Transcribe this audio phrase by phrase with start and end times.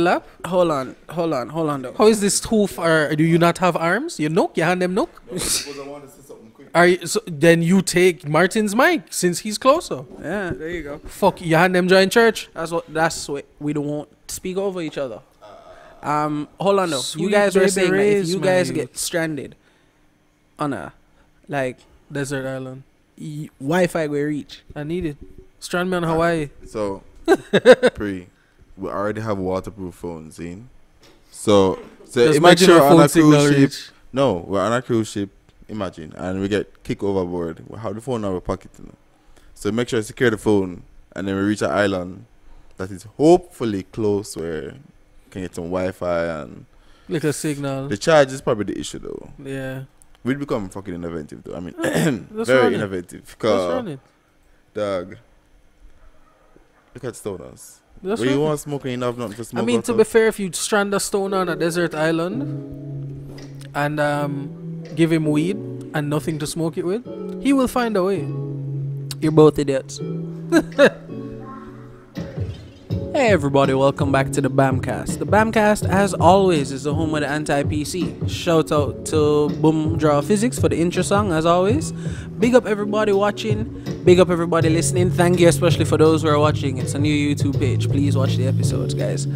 [0.00, 0.26] lap?
[0.46, 1.92] Hold on, hold on, hold on though.
[1.92, 3.14] How is this too far?
[3.14, 4.18] Do you not have arms?
[4.18, 5.10] You knock, you hand them knock?
[6.74, 10.04] Are you, so then you take Martin's mic since he's closer.
[10.22, 10.98] Yeah, there you go.
[11.00, 12.48] Fuck, you hand them join church.
[12.54, 12.90] That's what.
[12.92, 14.08] That's what we don't want.
[14.28, 15.20] To speak over each other.
[16.02, 17.00] Um, hold on though.
[17.00, 18.74] Sweet you guys were saying that if rays, you guys mate.
[18.76, 19.54] get stranded
[20.58, 20.94] on a
[21.48, 21.76] like
[22.10, 22.84] Desert island.
[23.20, 24.62] y- Wi-Fi will reach.
[24.74, 25.16] I need it.
[25.60, 26.48] Strand me on Hawaii.
[26.66, 27.02] So,
[27.94, 28.28] pre,
[28.76, 30.68] we already have waterproof phones in.
[31.30, 33.56] So, so Just imagine we're on a cruise ship.
[33.58, 33.90] reach.
[34.12, 35.30] No, we're on a cruise ship.
[35.68, 37.62] Imagine, and we get kicked overboard.
[37.68, 38.70] We have the phone in our pocket.
[38.78, 38.94] You know?
[39.54, 40.82] So make sure to secure the phone,
[41.16, 42.26] and then we reach an island
[42.76, 44.74] that is hopefully close where you
[45.30, 46.66] can get some Wi-Fi and
[47.08, 47.88] Like a signal.
[47.88, 49.30] the charge is probably the issue though.
[49.42, 49.84] Yeah.
[50.24, 51.54] We'd become fucking innovative though.
[51.56, 51.74] I mean,
[52.32, 53.20] very innovative.
[53.22, 54.00] Let's Cause run it.
[54.74, 55.16] dog,
[56.94, 57.78] look at stoners.
[58.02, 58.48] Let's Where you run it.
[58.48, 59.62] want smoking, you have nothing to smoke.
[59.62, 62.42] I mean, to be fair, if you strand a stone on a desert island
[63.74, 65.56] and um, give him weed
[65.94, 67.04] and nothing to smoke it with,
[67.42, 68.26] he will find a way.
[69.20, 70.00] You're both idiots.
[73.12, 75.18] hey everybody, welcome back to the Bamcast.
[75.18, 78.28] The Bamcast, as always, is the home of the anti-PC.
[78.28, 81.92] Shout out to Boom Draw Physics for the intro song, as always.
[82.38, 83.64] Big up everybody watching.
[84.04, 85.10] Big up everybody listening.
[85.10, 86.78] Thank you especially for those who are watching.
[86.78, 87.88] It's a new YouTube page.
[87.88, 89.26] Please watch the episodes, guys.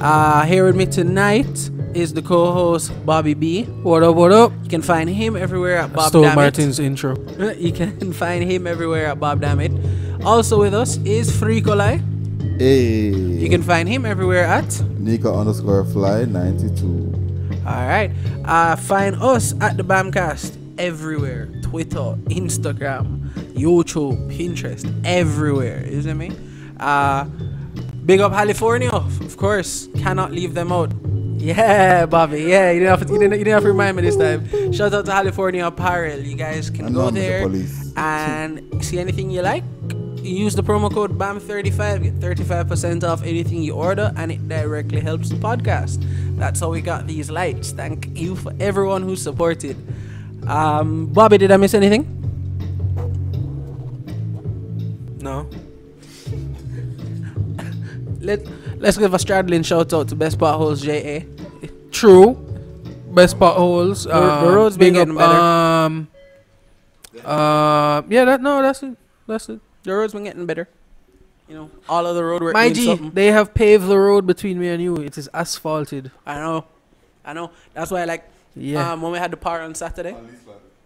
[0.00, 3.64] Uh, here with me tonight is the co-host Bobby B.
[3.64, 4.52] What up, what up?
[4.62, 6.36] You can find him everywhere at Bob Stole Dammit.
[6.36, 7.16] Martin's intro.
[7.56, 9.72] You can find him everywhere at Bob Dammit.
[10.24, 12.15] Also with us is Freakolai.
[12.58, 14.64] Hey, You can find him everywhere at.
[14.96, 17.12] Niko underscore fly ninety two.
[17.66, 18.12] Alright.
[18.44, 21.48] Uh, find us at the Bamcast everywhere.
[21.62, 25.82] Twitter, Instagram, YouTube, Pinterest, everywhere.
[25.84, 26.30] Isn't me?
[26.80, 27.24] Uh
[28.06, 29.88] big up California, of course.
[29.98, 30.92] Cannot leave them out.
[31.36, 32.42] Yeah, Bobby.
[32.42, 34.72] Yeah, you didn't have to, you didn't, you didn't have to remind me this time.
[34.72, 36.20] Shout out to California Apparel.
[36.20, 37.92] You guys can go there police.
[37.96, 39.64] and see anything you like.
[40.26, 45.28] Use the promo code BAM35, get 35% off anything you order, and it directly helps
[45.30, 46.02] the podcast.
[46.36, 47.70] That's how we got these lights.
[47.72, 49.76] Thank you for everyone who supported.
[50.48, 52.04] Um, Bobby, did I miss anything?
[55.20, 55.48] No.
[58.20, 58.46] Let
[58.78, 61.20] Let's give a straddling shout out to Best Potholes JA.
[61.90, 62.34] True.
[63.14, 64.04] Best potholes.
[64.04, 65.38] The- Uh, the roads been big up, better.
[65.40, 66.08] Um,
[67.24, 68.96] uh, yeah, that no, that's it.
[69.26, 69.60] That's it.
[69.86, 70.68] The road's been getting better.
[71.48, 73.10] You know, all of the road work My G, something.
[73.12, 74.96] they have paved the road between me and you.
[74.96, 76.10] It is asphalted.
[76.26, 76.64] I know,
[77.24, 77.52] I know.
[77.72, 78.24] That's why, like,
[78.56, 78.92] Yeah.
[78.92, 80.16] um, when we had the power on Saturday,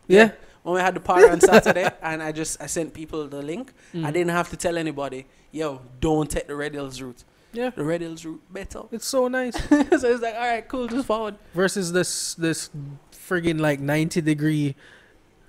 [0.06, 0.32] yeah.
[0.62, 3.72] when we had the party on Saturday, and I just I sent people the link.
[3.94, 4.04] Mm.
[4.04, 7.24] I didn't have to tell anybody, yo, don't take the Red Hills route.
[7.54, 7.70] Yeah.
[7.70, 8.82] The Red Hills route better.
[8.92, 9.56] It's so nice.
[9.68, 11.36] so it's like, all right, cool, just forward.
[11.54, 12.68] Versus this this
[13.12, 14.74] friggin' like 90 degree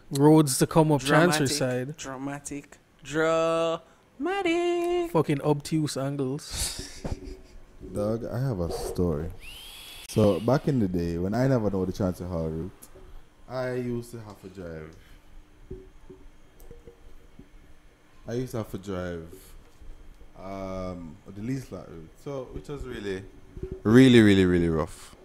[0.09, 1.97] roads to come up transfer side.
[1.97, 3.81] dramatic, dramatic.
[5.11, 7.03] Fucking obtuse angles.
[7.93, 9.29] Dog, I have a story.
[10.07, 12.71] So back in the day, when I never know the Transfer Hall route,
[13.49, 14.95] I used to have to drive.
[18.27, 19.27] I used to have to drive
[20.39, 23.23] um, the least lot route, so which was really,
[23.83, 25.15] really, really, really rough.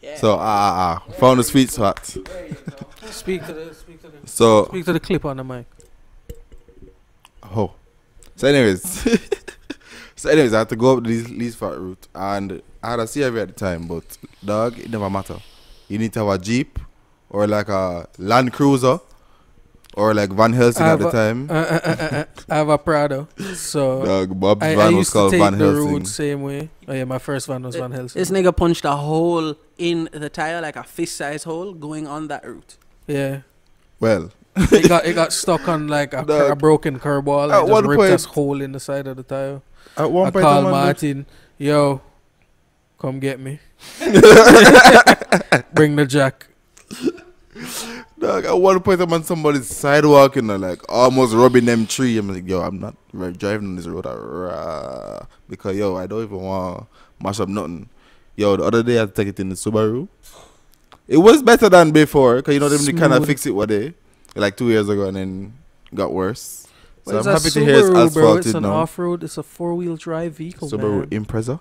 [0.00, 0.16] Yeah.
[0.16, 2.04] So ah ah ah, found the sweet spot.
[2.06, 5.66] Speak to the speak to the So speak to the clip on the mic.
[7.54, 7.72] Oh.
[8.36, 8.82] So anyways.
[10.16, 13.00] so anyways, I had to go up this least, least fat route and I had
[13.00, 14.04] a CRV at the time, but
[14.44, 15.38] dog, it never matter.
[15.88, 16.78] You need to have a Jeep
[17.30, 19.00] or like a Land Cruiser
[19.94, 21.50] or like Van Helsing at the a- time.
[21.50, 24.86] Uh, uh, uh, uh, uh, I have a Prado, so Dog, Bob's I, I van
[24.94, 25.92] was used to take Van the Helsing.
[25.92, 26.68] road same way.
[26.86, 28.18] Oh yeah, my first van was Van Helsing.
[28.20, 32.28] This nigga punched a hole in the tire, like a fist size hole, going on
[32.28, 32.76] that route.
[33.06, 33.40] Yeah,
[34.00, 37.60] Well, it got it got stuck on like a, cur- a broken curb wall At
[37.60, 39.60] and just ripped point- this hole in the side of the tire.
[39.96, 41.26] at one I point, called I'm Martin,
[41.58, 42.00] yo,
[42.98, 43.60] come get me.
[45.74, 46.46] Bring the jack.
[48.18, 52.16] Dog, at one point I'm on somebody's sidewalk and like almost rubbing them tree.
[52.18, 52.94] I'm like, yo, I'm not
[53.38, 56.86] driving on this road rah, because yo, I don't even want to
[57.22, 57.88] mash up nothing.
[58.34, 60.08] Yo, the other day I took it in the Subaru.
[61.08, 63.68] It was better than before because you know them they kind of fix it what
[63.68, 63.94] day,
[64.40, 65.54] like two years ago, and then
[65.94, 66.66] got worse.
[67.04, 68.36] So Well, I'm happy to hear it's Subaru, bro.
[68.36, 68.74] It's an now.
[68.74, 69.22] off road.
[69.22, 70.68] It's a four wheel drive vehicle.
[70.68, 71.24] Subaru man.
[71.24, 71.60] Impreza.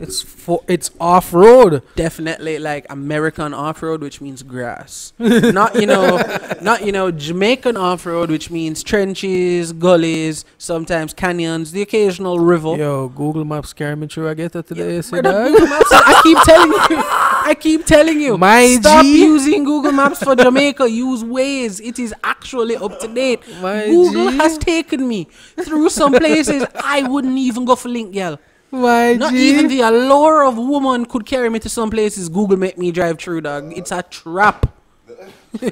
[0.00, 1.82] It's for it's off road.
[1.96, 5.12] definitely like American off road, which means grass.
[5.18, 6.20] not you know,
[6.60, 12.76] not you know Jamaican off road, which means trenches, gullies, sometimes canyons, the occasional river.
[12.76, 14.28] Yo, Google Maps carry me through.
[14.28, 15.00] I get that today.
[15.02, 15.48] see dog?
[15.48, 17.04] Google Maps, I keep telling you.
[17.44, 18.38] I keep telling you.
[18.38, 19.24] My stop G.
[19.24, 20.88] using Google Maps for Jamaica.
[20.88, 21.80] Use Waze.
[21.84, 23.40] It is actually up to date.
[23.60, 24.36] My Google G.
[24.38, 25.24] has taken me
[25.60, 28.38] through some places I wouldn't even go for link, girl.
[28.72, 29.50] My Not G.
[29.50, 33.18] even the allure of woman could carry me to some places Google make me drive
[33.18, 33.72] through, dog.
[33.76, 34.74] It's a trap.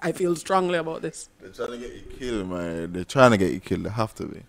[0.00, 1.28] I feel strongly about this.
[1.38, 2.92] They're trying to get you killed, man.
[2.94, 3.84] They're trying to get you killed.
[3.84, 4.42] They have to be.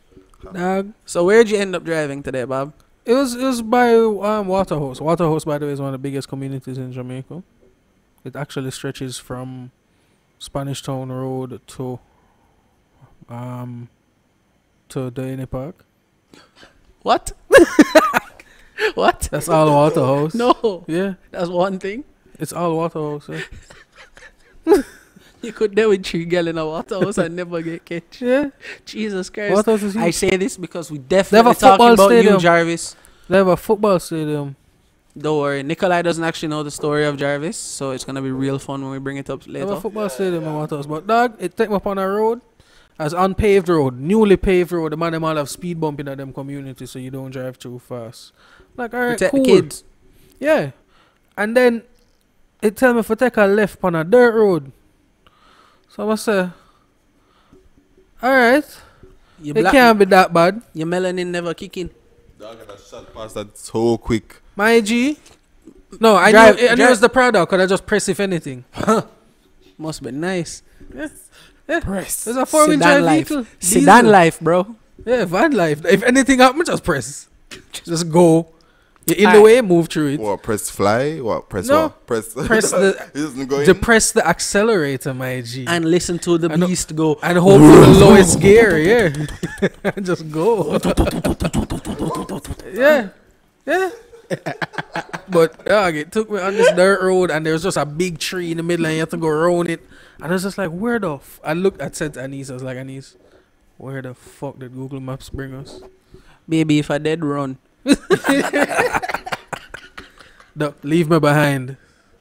[0.53, 0.93] Dog.
[1.05, 2.73] So where'd you end up driving today, Bob?
[3.03, 5.01] It was it was by um, Waterhouse.
[5.01, 7.43] Waterhouse, by the way, is one of the biggest communities in Jamaica.
[8.23, 9.71] It actually stretches from
[10.37, 11.99] Spanish Town Road to
[13.27, 13.89] um
[14.89, 15.85] to Delacree Park.
[17.01, 17.33] What?
[18.95, 19.27] what?
[19.31, 20.33] That's all Waterhouse.
[20.33, 22.03] No, Yeah, that's one thing.
[22.39, 23.29] it's all Waterhouse.
[24.65, 24.81] Yeah.
[25.41, 28.21] You could do with three girl in a water house and never get catch.
[28.21, 28.49] yeah.
[28.85, 29.95] Jesus Christ.
[29.95, 32.39] I say this because we definitely talking football about you, stadium.
[32.41, 32.95] Jarvis.
[33.29, 34.57] They have a football stadium.
[35.17, 38.59] Don't worry, Nikolai doesn't actually know the story of Jarvis, so it's gonna be real
[38.59, 39.81] fun when we bring it up They have a later.
[39.81, 40.85] football stadium in Waterhouse.
[40.85, 42.41] But dog, it take me up on a road.
[42.99, 46.33] As unpaved road, newly paved road, the man them all have speed bump in them
[46.33, 48.33] community so you don't drive too fast.
[48.75, 49.45] Like alright, Protect cool.
[49.45, 49.83] kids.
[50.37, 50.71] Yeah.
[51.37, 51.83] And then
[52.61, 54.71] it tell me if I take a left on a dirt road.
[55.87, 56.49] So I say,
[58.21, 58.65] Alright,
[59.41, 60.61] You it black, can't be that bad.
[60.73, 61.89] your melanin never kicking.
[62.37, 64.41] Dog, I shot past that so quick.
[64.57, 65.17] My G.
[66.01, 68.19] No, I Drive- knew, I knew it was the Prado because I just press if
[68.19, 68.65] anything.
[69.77, 70.61] Must be nice.
[71.69, 72.23] Eh, press.
[72.25, 73.27] There's a four wheel drive life.
[73.27, 73.45] vehicle.
[73.59, 74.11] Sedan Diesel.
[74.11, 74.75] life, bro.
[75.05, 75.85] Yeah, van life.
[75.85, 77.27] If anything happens, just press.
[77.71, 78.49] Just go.
[79.05, 80.19] You're in the way, move through it.
[80.19, 81.17] What, press fly?
[81.19, 81.83] What, press No.
[81.83, 82.05] what?
[82.05, 82.33] Press.
[82.47, 83.63] Press the- It doesn't go.
[83.65, 85.65] Depress the accelerator, my G.
[85.67, 87.17] And listen to the I know- beast go.
[87.23, 89.09] and hope for the lowest gear, yeah.
[90.01, 90.77] Just go.
[92.73, 93.09] yeah.
[93.65, 93.89] Yeah.
[95.29, 98.19] but dog, it took me on this dirt road and there was just a big
[98.19, 99.81] tree in the middle and you have to go around it.
[100.21, 101.39] And I was just like, where the f-?
[101.43, 103.15] I looked at said to Anise, I was like, Anise,
[103.77, 105.81] where the fuck did Google Maps bring us?
[106.47, 107.57] Baby, if I dead run.
[110.55, 111.77] No, leave me behind.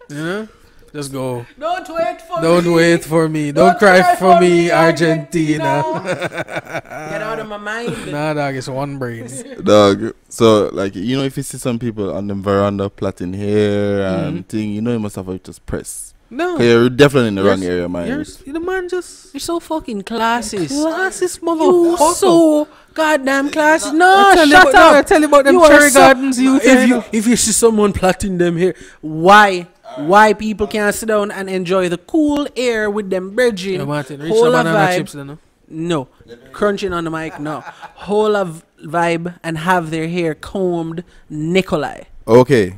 [0.09, 0.49] You know?
[0.93, 1.45] Just go.
[1.59, 3.51] Don't wait for Don't wait for me.
[3.53, 5.83] Don't, cry, for, me, Argentina.
[6.05, 8.13] Get out of my mind.
[8.13, 9.29] nah, dog, it's one brain.
[9.65, 10.15] Dog.
[10.29, 14.45] So, like, you know, if you see some people on the veranda plaiting hair and
[14.45, 14.49] Mhm.
[14.49, 16.08] thing, you know, you must have to just press.
[16.31, 16.57] No.
[16.57, 18.07] 'Cause you're definitely in the wrong You're- area, man.
[18.09, 20.69] You're, the man just You're so fucking classist.
[20.69, 21.59] classes, motherfucker.
[21.91, 22.15] You motherfucker.
[22.15, 23.95] so goddamn classist.
[23.95, 25.07] No, I tell you shut about, I up.
[25.07, 26.63] tell you about them You cherry so- gardens youth.
[26.65, 31.31] If you if you see someone plaiting them here, why why people can't sit down
[31.31, 33.87] and enjoy the cool air with them Yo, bridging?
[33.87, 34.97] Martin, reach whole the of banana vibe.
[34.99, 35.27] chips then.
[35.29, 35.39] No?
[35.71, 36.09] No,
[36.53, 37.41] crunching on the mic.
[37.41, 37.61] No,
[38.07, 41.05] whole of vibe and have their hair combed.
[41.31, 42.03] Nikolai.
[42.27, 42.75] Okay.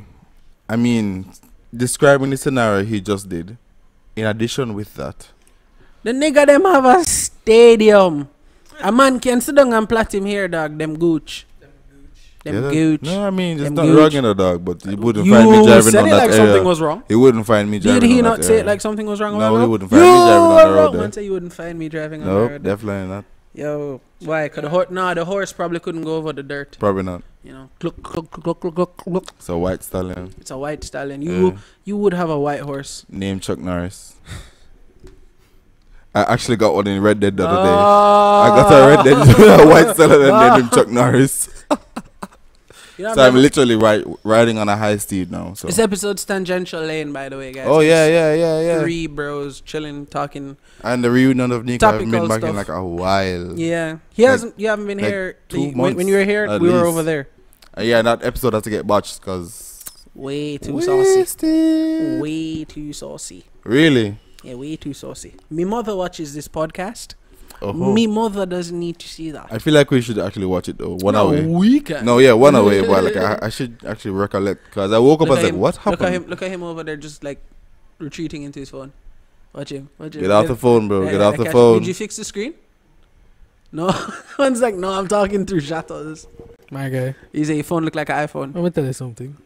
[0.69, 1.25] I mean,
[1.75, 3.57] describing the scenario he just did,
[4.15, 5.29] in addition with that,
[6.03, 8.27] The nigga them have a stadium.
[8.81, 10.77] A man can sit down and plait him here, dog.
[10.77, 11.45] Them gooch.
[12.43, 13.01] Them Yeah, that- gooch.
[13.03, 14.15] No, I mean, it's Them not gooch.
[14.15, 16.29] in the dog, but you wouldn't You find me driving said on it that like
[16.31, 16.37] area.
[16.47, 17.03] something was wrong.
[17.07, 18.63] he wouldn't find me driving Did he not say area.
[18.63, 19.37] it like something was wrong?
[19.37, 21.11] No, he wouldn't find me driving on the road there.
[21.11, 22.63] say you wouldn't find me driving on the Nope, road.
[22.63, 23.25] definitely not.
[23.53, 24.47] Yo, why?
[24.47, 26.77] Cause the horse, nah, the horse probably couldn't go over the dirt.
[26.79, 27.21] Probably not.
[27.43, 29.23] You know, cluck, cluck, cluck, cluck, cluck, cluck.
[29.37, 30.33] It's a white stallion.
[30.39, 31.21] It's a white stallion.
[31.21, 31.57] You Yeah.
[31.83, 33.05] you would have a white horse.
[33.09, 34.15] Named Chuck Norris.
[36.15, 37.69] I actually got one in Red Dead the other day.
[37.71, 41.49] I I got a Red Dead a white stallion and named him Chuck Norris.
[43.01, 45.55] You know, So I'm literally right, riding on a high speed now.
[45.55, 45.65] So.
[45.65, 47.65] this episode's tangential lane, by the way, guys.
[47.67, 48.79] Oh yeah, yeah, yeah, yeah.
[48.81, 50.55] Three bros chilling, talking.
[50.83, 53.57] And the reunion of Nico, I haven't been back in like a while.
[53.57, 54.59] Yeah, he Like- hasn't.
[54.59, 56.59] You haven't been like here two you- when, you were here.
[56.59, 57.27] We were over there.
[57.75, 59.83] Uh, yeah, that episode had to get botched because.
[60.13, 62.19] Way too saucy.
[62.21, 63.45] Way too saucy.
[63.63, 64.19] Really?
[64.43, 65.33] Yeah, way too saucy.
[65.49, 67.15] My mother watches this podcast.
[67.63, 67.73] Oh.
[67.73, 69.47] Me mother doesn't need to see that.
[69.51, 70.95] I feel like we should actually watch it though.
[70.99, 71.45] One no, away.
[71.45, 71.79] we.
[72.01, 72.81] No, yeah, one away.
[72.81, 75.53] But like, I, I should actually recollect because I woke up Look and was like,
[75.53, 75.59] him.
[75.59, 76.25] "What Look happened?" at him.
[76.27, 77.39] Look at him over there, just like
[77.99, 78.93] retreating into his phone.
[79.53, 79.89] Watch him.
[79.99, 80.21] Watch him.
[80.21, 81.03] Get off the phone, bro.
[81.03, 81.79] Yeah, Get yeah, off I the catch- phone.
[81.79, 82.55] Did you fix the screen?
[83.71, 83.93] No.
[84.39, 86.27] One's like, no, I'm talking through shadows.
[86.71, 87.15] My guy.
[87.31, 88.45] He say your phone look like an iPhone.
[88.45, 89.37] I'm gonna tell you something.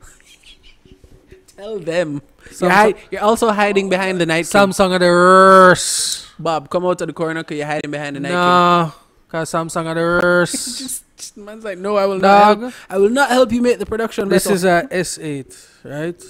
[1.55, 2.21] Tell them.
[2.59, 4.47] You're, hi- you're also hiding behind the night.
[4.49, 4.61] King.
[4.61, 6.27] Samsung are the worst.
[6.37, 8.29] Bob, come out to the corner because you're hiding behind the night.
[8.29, 8.35] King.
[8.37, 8.91] Nah,
[9.29, 10.53] Cause Samsung are the worst.
[10.79, 12.59] just, just man's like, no, I will not.
[12.59, 14.29] Help, I will not help you make the production.
[14.29, 16.23] This better." is a S8, right?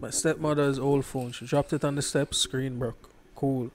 [0.00, 1.32] My stepmother's old phone.
[1.32, 3.10] She dropped it on the steps, screen broke.
[3.34, 3.70] Cool.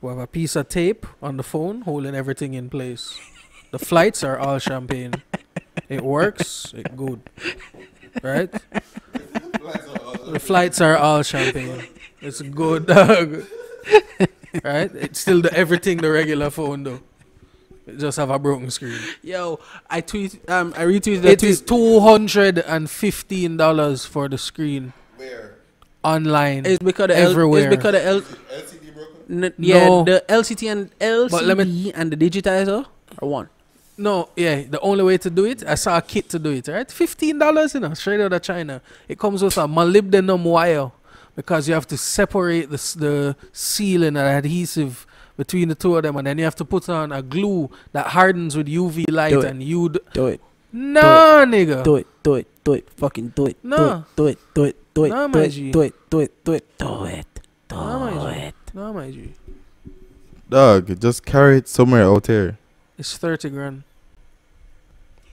[0.00, 3.18] We have a piece of tape on the phone holding everything in place.
[3.72, 5.14] The flights are all champagne.
[5.88, 6.72] It works.
[6.76, 7.20] It good.
[8.22, 8.54] Right?
[10.32, 11.86] The flights are all champagne.
[12.20, 13.44] It's good, dog.
[14.64, 14.90] right?
[14.94, 17.00] It's still the everything the regular phone though.
[17.86, 18.98] It just have a broken screen.
[19.22, 20.38] Yo, I tweet.
[20.50, 21.50] Um, I retweeted that It tweet.
[21.52, 25.54] is two hundred and fifteen dollars for the screen Where?
[26.04, 26.66] online.
[26.66, 27.66] It's because the L, everywhere.
[27.68, 29.44] it's because the L, LCD broken?
[29.44, 30.04] n- yeah, No.
[30.04, 32.84] the LCT and LCD But let me- and the digitizer
[33.22, 33.48] are one.
[33.98, 36.68] No, yeah, the only way to do it, I saw a kit to do it,
[36.68, 36.90] right?
[36.90, 38.80] Fifteen dollars, you know, straight out of China.
[39.08, 40.90] It comes with a molybdenum wire
[41.36, 45.04] because you have to separate the the sealing and adhesive
[45.36, 48.06] between the two of them, and then you have to put on a glue that
[48.08, 49.44] hardens with UV light, Do it.
[49.46, 50.40] and you'd Do it.
[50.72, 51.82] no, nigga.
[51.84, 52.06] Do it.
[52.22, 52.46] Do it.
[52.64, 52.88] Do it.
[52.96, 53.56] Fucking do it.
[53.62, 54.04] No.
[54.16, 54.38] Do it.
[54.54, 54.76] Do it.
[54.94, 55.08] Do it.
[55.10, 55.48] No, do my it.
[55.50, 55.70] G.
[55.70, 55.94] Do it.
[56.10, 56.44] Do it.
[56.44, 56.78] Do it.
[56.78, 57.26] Do it.
[57.68, 58.40] Do No, my G.
[58.46, 58.54] it.
[58.74, 59.32] No, my G.
[60.48, 62.58] Dog, just carry it somewhere out here.
[62.96, 63.84] It's thirty grand.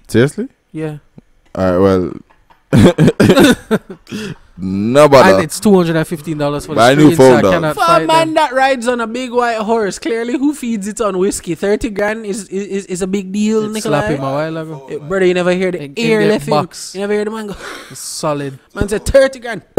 [0.07, 0.47] Seriously?
[0.71, 0.97] Yeah,
[1.57, 2.13] Alright, well.
[4.57, 5.39] no and bother.
[5.41, 7.81] it's two hundred and fifteen dollars for the Buy new so phone, I cannot For
[8.03, 8.33] a man them.
[8.35, 11.55] that rides on a big white horse, clearly who feeds it on whiskey?
[11.55, 14.87] Thirty grand is is, is, is a big deal, It slapped him a while ago.
[14.91, 16.51] Eh, brother, you never hear the In- in ear the left him.
[16.51, 16.93] box.
[16.95, 17.55] You never hear the man go.
[17.91, 18.59] It's solid.
[18.73, 19.63] Man said thirty grand.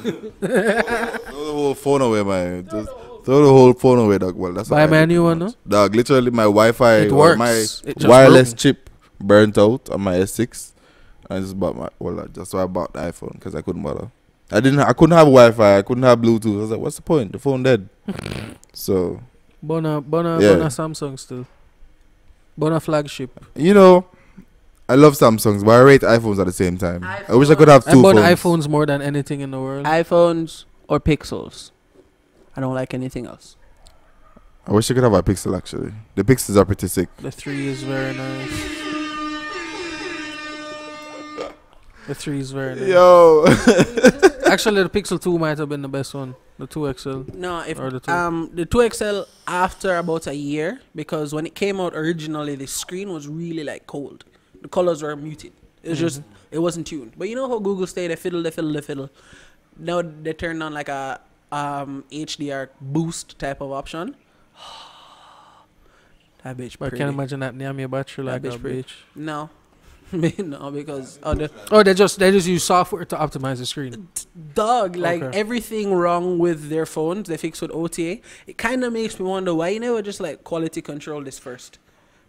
[0.00, 2.64] Throw the whole phone away, man.
[2.70, 2.88] Just
[3.24, 4.34] throw the whole phone away, dog.
[4.34, 5.54] Well, that's Buy all me new one, much.
[5.68, 7.38] Dog, literally, my Wi-Fi It works.
[7.38, 8.58] my It wireless broke.
[8.58, 8.89] chip
[9.20, 10.72] burnt out on my S6.
[11.28, 14.10] I just bought my well, that's why I bought the iPhone because I couldn't bother.
[14.50, 14.80] I didn't.
[14.80, 15.78] I couldn't have Wi-Fi.
[15.78, 16.56] I couldn't have Bluetooth.
[16.58, 17.32] I was like, what's the point?
[17.32, 17.88] The phone dead.
[18.72, 19.20] so
[19.62, 20.52] Bona, uh, Bona, uh, Yeah.
[20.54, 21.46] Bona uh, Samsung still.
[22.58, 23.30] Bona flagship.
[23.54, 24.06] you know,
[24.88, 27.04] I love Samsungs, but I rate iPhones at the same time.
[27.04, 27.90] I wish I could have two.
[27.90, 28.40] I two bought phones.
[28.40, 29.86] iPhones more than anything in the world.
[29.86, 31.70] iPhones or Pixels.
[32.56, 33.56] I don't like anything else.
[34.66, 35.92] I wish I could have a Pixel actually.
[36.16, 37.08] The Pixels are pretty sick.
[37.18, 38.79] the three is very nice.
[42.10, 42.88] The three is very nice.
[42.88, 43.44] Yo.
[44.54, 46.34] Actually, the Pixel 2 might have been the best one.
[46.58, 47.20] The 2 XL.
[47.34, 48.10] No, if Or the two.
[48.10, 53.12] um the 2XL after about a year because when it came out originally the screen
[53.12, 54.24] was really like cold.
[54.60, 55.52] The colors were muted.
[55.84, 57.12] It was just it wasn't tuned.
[57.16, 59.08] But you know how Google stay they fiddle they fiddle they fiddle.
[59.78, 61.20] Now they turned on like a
[61.52, 64.16] um HDR boost type of option.
[66.42, 68.82] that bitch But I can't imagine that near your battery That like bitch a pretty.
[68.82, 68.92] bitch.
[69.14, 69.48] No.
[70.38, 74.08] no, because oh, the Oh, they just they just use software to optimize the screen.
[74.54, 75.38] dog like Okay.
[75.38, 78.20] everything wrong with their phones they fix with OTA.
[78.46, 81.78] It kind of makes me wonder why you never just like quality control this first.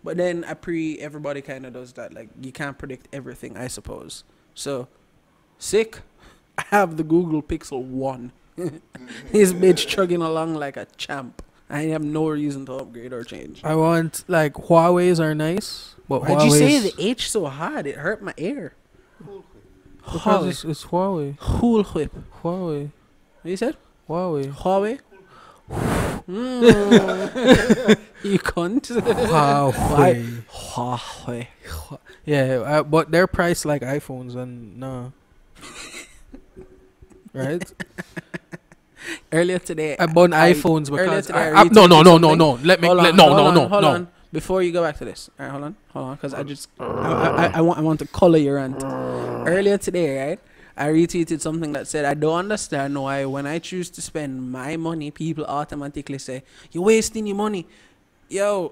[0.04, 2.14] But then I pre everybody kind of does that.
[2.14, 4.24] Like you can't predict everything, I suppose.
[4.54, 4.88] So
[5.58, 6.00] sick.
[6.58, 8.32] I have the Google Pixel One.
[9.32, 11.42] His bitch chugging along like a champ.
[11.72, 13.62] I have no reason to upgrade or change.
[13.64, 17.88] I want like Huawei's are nice, but Why'd you say the H so hard?
[17.88, 18.74] It hurt my ear.
[20.04, 20.50] Because Huawei.
[20.50, 21.38] it's, it's Huawei.
[21.40, 22.12] Cool whip.
[22.44, 22.92] Huawei.
[23.42, 23.78] What you said?
[24.10, 24.52] Huawei.
[24.52, 25.00] Huawei.
[26.28, 28.00] Mm.
[28.24, 28.92] you cunt.
[28.92, 30.44] Huawei.
[30.52, 31.48] Huawei.
[32.26, 35.14] Yeah, uh, but they're priced like iPhones, and no.
[37.34, 37.64] right?
[39.32, 42.18] Earlier today, I bought I- iPhones earlier because today I, I I- no, no, no,
[42.18, 42.54] no, no.
[42.64, 42.88] Let me.
[42.88, 43.90] Hold let, on, no, no, on, no, hold no.
[43.92, 44.08] on.
[44.32, 46.70] Before you go back to this, all right, hold on, hold on, because I just
[46.80, 48.82] I, I, I, I want I want to color your rant.
[48.84, 50.40] Earlier today, right?
[50.78, 54.78] I retweeted something that said, I don't understand why when I choose to spend my
[54.78, 57.68] money, people automatically say, You're wasting your money.
[58.30, 58.72] Yo,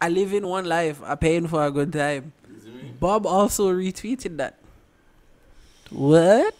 [0.00, 1.00] I live in one life.
[1.04, 2.32] I'm paying for a good time.
[3.00, 4.58] Bob also retweeted that.
[5.90, 6.54] What?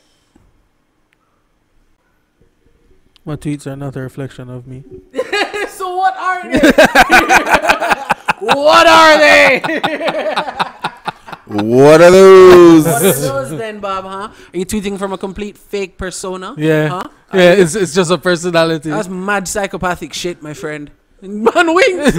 [3.29, 4.83] My tweets are not a reflection of me.
[5.69, 6.59] so what are they?
[8.41, 9.61] what are they?
[11.45, 12.87] what are those?
[12.87, 14.31] what are those then, Bob, huh?
[14.55, 16.55] Are you tweeting from a complete fake persona?
[16.57, 16.89] Yeah.
[16.89, 17.03] Huh?
[17.35, 18.89] Yeah, it's it's just a personality.
[18.89, 20.91] That's mad psychopathic shit, my friend.
[21.21, 22.15] Man wings.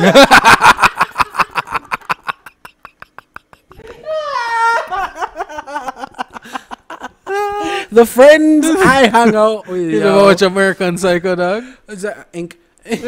[8.00, 9.82] The friends I hung out with.
[9.82, 10.03] you yo.
[10.03, 11.63] know watch American Psycho, dog?
[11.88, 12.58] Is that ink?
[12.89, 13.00] you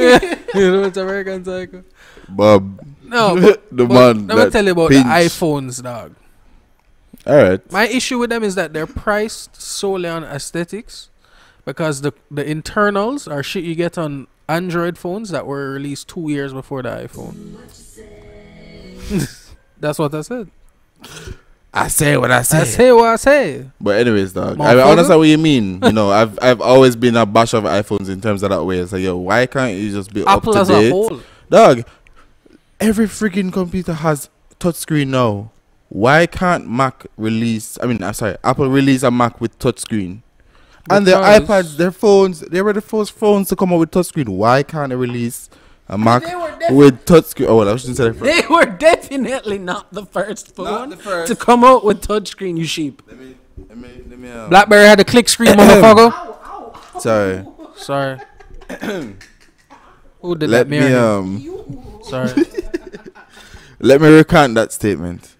[0.53, 1.83] know watch American Psycho?
[2.29, 2.85] Bob.
[3.03, 4.27] No, but, the but man.
[4.27, 5.03] let me tell you about pinch.
[5.03, 6.15] the iPhones, dog.
[7.25, 7.71] All right.
[7.71, 11.09] My issue with them is that they're priced solely on aesthetics,
[11.65, 16.29] because the the internals are shit you get on Android phones that were released two
[16.29, 17.57] years before the iPhone.
[19.79, 20.49] That's what I said.
[21.73, 22.57] I say what I say.
[22.59, 23.65] I say what I say.
[23.79, 24.91] But anyways, dog, I, I Motherfucker.
[24.91, 25.79] understand what you mean.
[25.83, 28.79] You know, I've I've always been a bash of iPhones in terms of that way.
[28.79, 30.89] It's like, yo, why can't you just be Apple up as to a date?
[30.91, 31.21] whole.
[31.49, 31.83] Dog,
[32.79, 35.51] every freaking computer has touchscreen now.
[35.87, 37.77] Why can't Mac release?
[37.81, 40.21] I mean, I'm sorry, Apple release a Mac with touchscreen.
[40.89, 44.27] And their iPads, their phones, they were the first phones to come out with touchscreen.
[44.29, 45.49] Why can't they release
[45.91, 47.47] a Mac They were, defi- with touchscreen?
[47.47, 48.23] Oh, well, I shouldn't say that first.
[48.41, 51.27] they were definitely not the first phone the first.
[51.31, 52.57] to come out with touchscreen.
[52.57, 53.01] You sheep.
[53.07, 53.35] Let me,
[53.69, 54.31] let me, let me.
[54.31, 57.01] Um, BlackBerry had a click screen, motherfucker.
[57.01, 57.45] sorry.
[57.75, 58.19] Sorry.
[60.21, 60.69] Who did Let that?
[60.69, 60.93] me Mary?
[60.93, 61.99] um.
[62.03, 62.31] Sorry.
[63.79, 65.35] Let me recant that statement.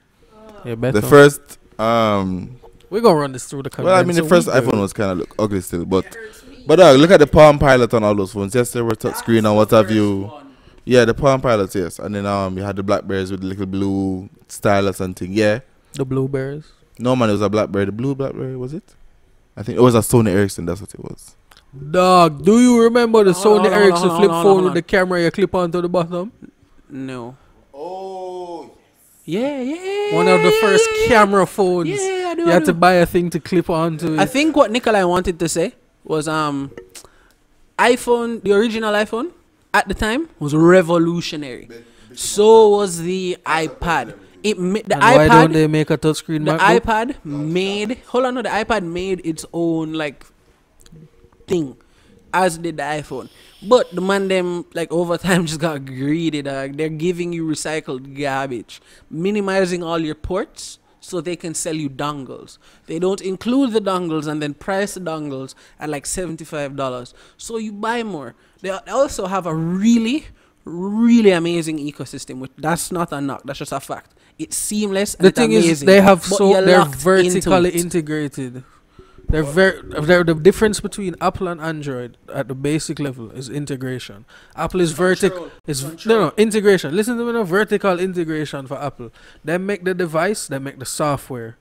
[0.65, 1.00] Yeah, better.
[1.01, 4.51] The first um We're gonna run this through the Well, I mean, the condenser.
[4.51, 6.05] first iPhone was kind of look ugly still, but
[6.65, 8.53] but uh, look at the Palm Pilot on all those phones.
[8.56, 10.32] Yes, they were touch screen and what have you.
[10.86, 13.65] Yeah, the Palm Pilots, yes, and then um, you had the Blackberries with the little
[13.68, 15.32] blue stylus and thing.
[15.34, 15.60] Yeah,
[15.94, 16.65] the blueberries.
[16.98, 17.86] no man, it was a Blackberry.
[17.86, 18.96] The blue Blackberry was it?
[19.56, 20.65] I think it was a Sony Ericsson.
[20.65, 21.36] That's what it was.
[21.91, 24.82] Dog, do you remember the Hold Sony on, Ericsson on, flip on, phone with the
[24.82, 26.32] camera you clip onto the bottom?
[26.89, 27.38] No.
[27.74, 28.72] Oh,
[29.24, 30.15] Yeah, yeah.
[30.15, 31.89] One of the first yeah, yeah, camera phones.
[31.89, 32.41] Yeah, yeah, I do.
[32.41, 34.20] You I had to buy a thing to clip onto it.
[34.20, 36.72] I think what Nikolai wanted to say was um
[37.77, 39.31] iPhone, the original iPhone
[39.74, 41.70] at the time was revolutionary.
[42.13, 44.17] So was the iPad.
[44.43, 46.79] It ma- the And why don't iPad they make a touchscreen the MacBook?
[46.81, 50.25] iPad made hold on no the iPad made its own like
[51.48, 51.77] thing
[52.34, 53.29] as did the iPhone.
[53.62, 56.77] But the man them like over time just got greedy dog.
[56.77, 62.58] They're giving you recycled garbage, minimizing all your ports so they can sell you dongles.
[62.86, 67.13] They don't include the dongles and then price the dongles at like $75.
[67.38, 68.36] So you buy more.
[68.62, 70.27] They also have a really
[70.63, 75.24] really amazing ecosystem which that's not a knock that's just a fact it's seamless and
[75.24, 78.63] the it's thing is, they have so they're vertically integrated.
[79.31, 84.25] They're very they're the difference between Apple and Android at the basic level is integration.
[84.55, 86.93] Apple is vertical is no no integration.
[86.93, 89.11] Listen to me now, vertical integration for Apple.
[89.43, 91.57] They make the device, they make the software,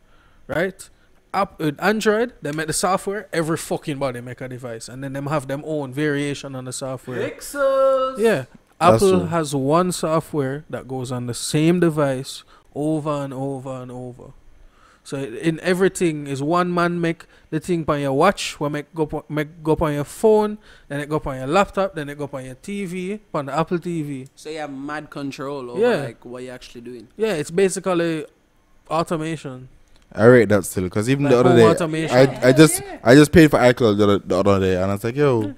[0.48, 0.88] right?
[1.32, 3.28] App with Android, they make the software.
[3.32, 6.72] Every fucking body make a device, and then them have them own variation on the
[6.72, 7.30] software.
[7.30, 8.18] Pixels.
[8.18, 8.46] Yeah.
[8.80, 12.42] Apple has one software that goes on the same device
[12.74, 14.32] over and over and over.
[15.02, 19.06] So in everything is one man make the thing on your watch, will make go
[19.06, 20.58] po- make go on your phone,
[20.88, 23.78] then it go on your laptop, then it go on your TV, on the Apple
[23.78, 24.28] TV.
[24.36, 25.96] So you have mad control over Yeah.
[26.04, 27.08] like what you're actually doing.
[27.16, 28.26] Yeah, it's basically
[28.90, 29.68] automation.
[30.12, 32.16] I rate that still because even Like the other day, automation.
[32.16, 34.94] I I just I just paid for iCloud the other, the other day, and I
[34.94, 35.54] was like, yo,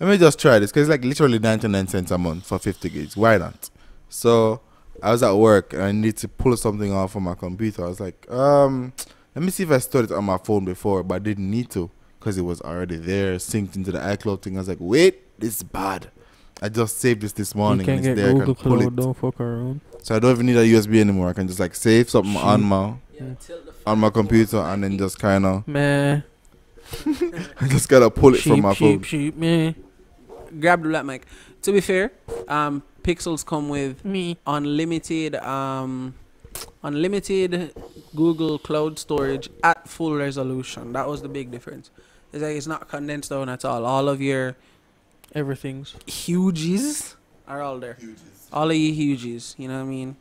[0.00, 2.58] let me just try this because it's like literally ninety nine cents a month for
[2.58, 3.16] fifty gigs.
[3.16, 3.70] Why not?
[4.08, 4.60] So
[5.02, 7.84] I was at work and I need to pull something off from my computer.
[7.84, 8.92] I was like, um,
[9.34, 11.70] let me see if I stored it on my phone before, but I didn't need
[11.70, 14.56] to because it was already there, synced into the iCloud thing.
[14.56, 16.10] I was like, wait, this is bad.
[16.62, 17.86] I just saved this this morning.
[17.86, 18.04] You morning.
[18.04, 18.42] can and get it's there.
[18.42, 18.96] I Google can pull Cloud, it.
[18.96, 19.80] don't fuck around.
[20.02, 21.28] So I don't even need a USB anymore.
[21.28, 22.68] I can just like save something on Shit.
[22.68, 22.94] my
[23.86, 26.24] on my computer and then just kind of Man,
[27.60, 28.98] I just gotta pull it cheap, from my phone.
[29.00, 29.74] cheap, cheap, man.
[30.60, 31.26] Grab the black mic.
[31.62, 32.12] To be fair,
[32.48, 34.36] um, Pixels come with Me.
[34.46, 36.14] unlimited um,
[36.82, 37.74] unlimited
[38.16, 40.92] Google Cloud storage at full resolution.
[40.94, 41.90] That was the big difference.
[42.32, 43.84] It's like it's not condensed down at all.
[43.84, 44.56] All of your
[45.34, 45.94] Everything's.
[46.06, 47.98] huges are all there.
[48.52, 49.54] All of your huges.
[49.58, 50.16] You know what I mean?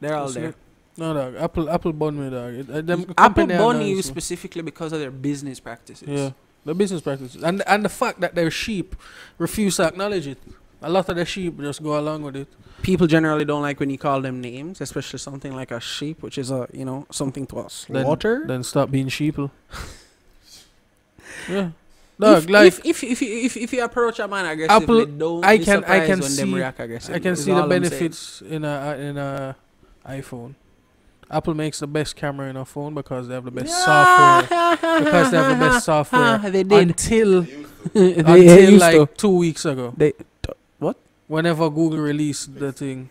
[0.00, 0.48] They're all there.
[0.50, 0.54] it.
[0.96, 1.34] No, dog.
[1.36, 2.54] Apple, Apple bun me, dog.
[2.54, 6.08] It, uh, them Apple company are bun nice, you specifically because of their business practices.
[6.08, 6.30] Yeah,
[6.64, 8.96] the business practices and and the fact that their sheep
[9.38, 10.38] refuse to acknowledge it.
[10.82, 12.48] A lot of the sheep just go along with it.
[12.82, 16.38] People generally don't like when you call them names, especially something like a sheep, which
[16.38, 17.86] is a you know something to us.
[17.88, 18.44] Then- Water.
[18.46, 19.50] Then stop being sheeple.
[21.48, 21.70] yeah,
[22.18, 22.38] dog.
[22.44, 25.44] if, like if, if, if, you- if, if you approach a man aggressively, Apple, don't
[25.44, 27.16] I be can- I can when them see- react aggressively.
[27.16, 27.82] I can see the all I'm saying.
[27.82, 29.56] benefits in a uh, in a
[30.06, 30.54] iPhone.
[31.30, 34.78] Apple makes the best camera in a phone because they have the best software.
[35.04, 36.38] Because they have the best software.
[36.50, 36.88] they did.
[36.88, 37.42] Until
[37.94, 39.06] they until like to.
[39.16, 39.94] two weeks ago.
[39.96, 40.26] They what?
[41.30, 43.08] Whenever Google released the thing.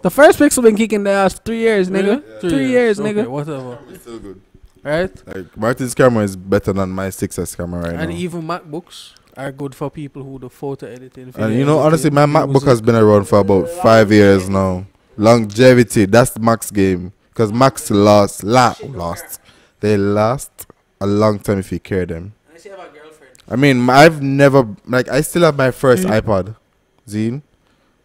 [0.00, 2.24] The first Pixel been kicking their ass three years, nigga.
[2.24, 2.40] Really?
[2.40, 3.26] Three, years, Okay, nigga.
[3.28, 3.78] Whatever.
[3.90, 4.40] It's still good.
[4.82, 5.12] Right?
[5.26, 8.16] Like Martin's camera is better than my 6S camera right and now.
[8.16, 11.30] even MacBooks are good for people who do photo editing.
[11.36, 12.68] and you know, honestly, my MacBook music.
[12.70, 14.86] has been around for about five years now.
[15.18, 17.12] Longevity, that's the Max game.
[17.30, 19.40] Because Macs lost, la, lost.
[19.80, 20.66] They last
[21.02, 22.32] a long time if you care them.
[23.50, 26.20] I mean, I've never like I still have my first Mm.
[26.20, 26.56] iPod,
[27.06, 27.42] Zine,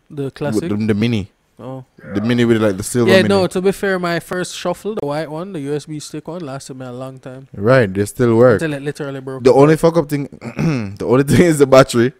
[0.09, 0.69] the with classic.
[0.69, 1.31] the, the mini.
[1.59, 1.85] Oh.
[2.13, 3.29] The mini with like the silver Yeah, mini.
[3.29, 6.73] no, to be fair, my first shuffle, the white one, the USB stick one, lasted
[6.75, 7.47] me a long time.
[7.53, 8.61] Right, they still work.
[8.61, 9.43] Until it literally broke.
[9.43, 10.23] The only fuck up thing,
[10.97, 12.13] the only thing is the battery.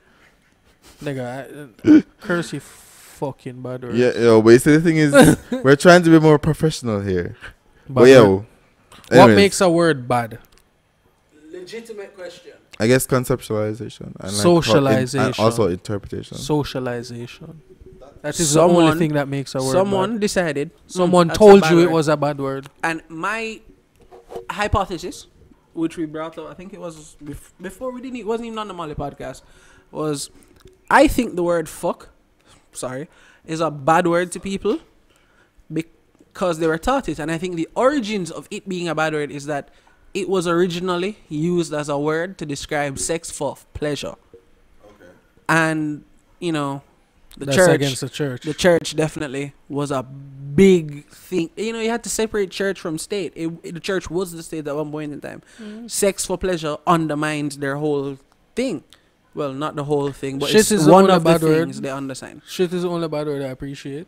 [1.03, 3.95] Nigga, I, uh, curse you fucking bad word.
[3.95, 7.35] Yeah, yo, but you see, the thing is, we're trying to be more professional here.
[7.87, 8.21] Bad but yeah.
[8.21, 8.45] What
[9.11, 10.39] anyways, makes a word bad?
[11.51, 12.53] Legitimate question.
[12.79, 15.19] I guess conceptualization and like, Socialization.
[15.19, 16.37] and also interpretation.
[16.37, 17.61] Socialization.
[18.23, 20.21] That is the only thing that makes a word Someone bad.
[20.21, 20.71] decided.
[20.71, 22.67] "Hmm, Someone that's a told bad you it was a bad word.
[22.83, 23.62] And my
[24.49, 25.27] hypothesis,
[25.73, 28.59] which we brought up, I think it was bef- before we didn't, it wasn't even
[28.59, 29.41] on the Molly podcast,
[29.91, 30.29] was
[30.89, 32.09] I think the word fuck,
[32.71, 33.09] sorry,
[33.45, 34.79] is a bad word to people
[35.71, 37.19] because they were taught it.
[37.19, 39.69] And I think the origins of it being a bad word is that
[40.13, 44.15] it was originally used as a word to describe sex for pleasure.
[44.86, 45.12] Okay.
[45.49, 46.03] And,
[46.39, 46.83] you know,
[47.37, 48.41] the That's church against the church.
[48.43, 51.49] the church definitely was a big thing.
[51.57, 53.33] You know, you had to separate church from state.
[53.35, 55.41] It, it- the church was the state at one point in time.
[55.59, 55.89] Mm.
[55.89, 58.17] Sex for pleasure undermines their whole
[58.55, 58.83] thing.
[59.35, 61.41] Well, not the whole thing, but Shit it's is the one only of the bad
[61.41, 61.63] word.
[61.65, 62.43] things they understand.
[62.47, 64.05] Shit is the only bad word I appreciate.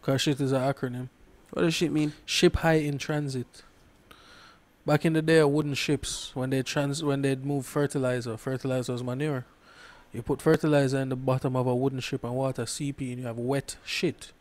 [0.00, 1.08] Because shit is an acronym.
[1.52, 2.12] What does shit mean?
[2.26, 3.46] Ship high in transit.
[4.84, 8.36] Back in the day, wooden ships when they trans when they'd move fertilizer.
[8.36, 9.46] Fertilizer was manure.
[10.12, 13.26] You put fertilizer in the bottom of a wooden ship and water CP, and you
[13.26, 14.32] have wet shit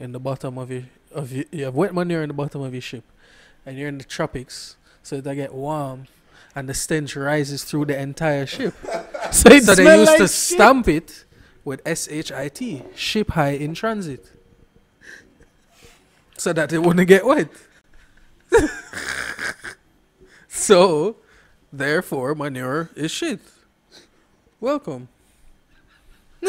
[0.00, 2.72] in the bottom of your of your, you have wet manure in the bottom of
[2.72, 3.04] your ship,
[3.64, 6.06] and you're in the tropics, so they get warm,
[6.56, 8.74] and the stench rises through the entire ship.
[9.30, 10.30] So, so they used like to shit.
[10.30, 11.24] stamp it
[11.64, 14.28] with S H I T, ship high in transit,
[16.36, 17.48] so that it wouldn't get wet.
[20.48, 21.16] so,
[21.72, 23.40] therefore, manure is shit.
[24.62, 25.08] Welcome.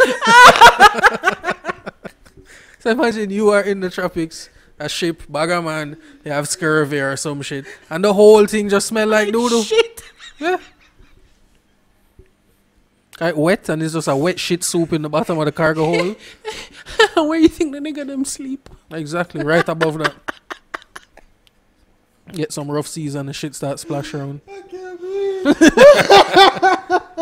[2.77, 7.41] so imagine you are in the tropics, a ship, bagaman, you have scurvy or some
[7.41, 9.65] shit, and the whole thing just smell like doodoo.
[9.67, 10.03] Shit.
[10.37, 10.57] Yeah.
[13.19, 15.85] Like wet, and it's just a wet shit soup in the bottom of the cargo
[15.85, 16.15] hold.
[17.27, 18.69] Where you think the nigga them sleep?
[18.91, 20.13] Exactly, right above that.
[22.31, 24.41] Get some rough seas and the shit start splash around.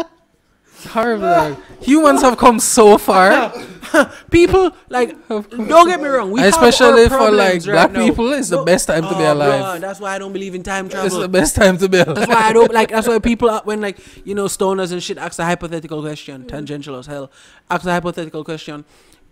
[0.93, 1.55] Horrible.
[1.81, 3.51] Humans have come so far,
[4.31, 6.31] People like don't get me wrong.
[6.31, 8.31] We have especially for like right black people.
[8.33, 9.81] It's the best time to be Oh, alive.
[9.81, 11.07] that's why I don't believe in time travel.
[11.07, 12.15] It's the best time to be alive.
[12.15, 12.89] That's why I don't like.
[12.89, 16.45] That's why people are- when like you know stoners and shit ask a hypothetical question,
[16.47, 17.31] tangential as hell.
[17.69, 18.85] Ask a hypothetical question.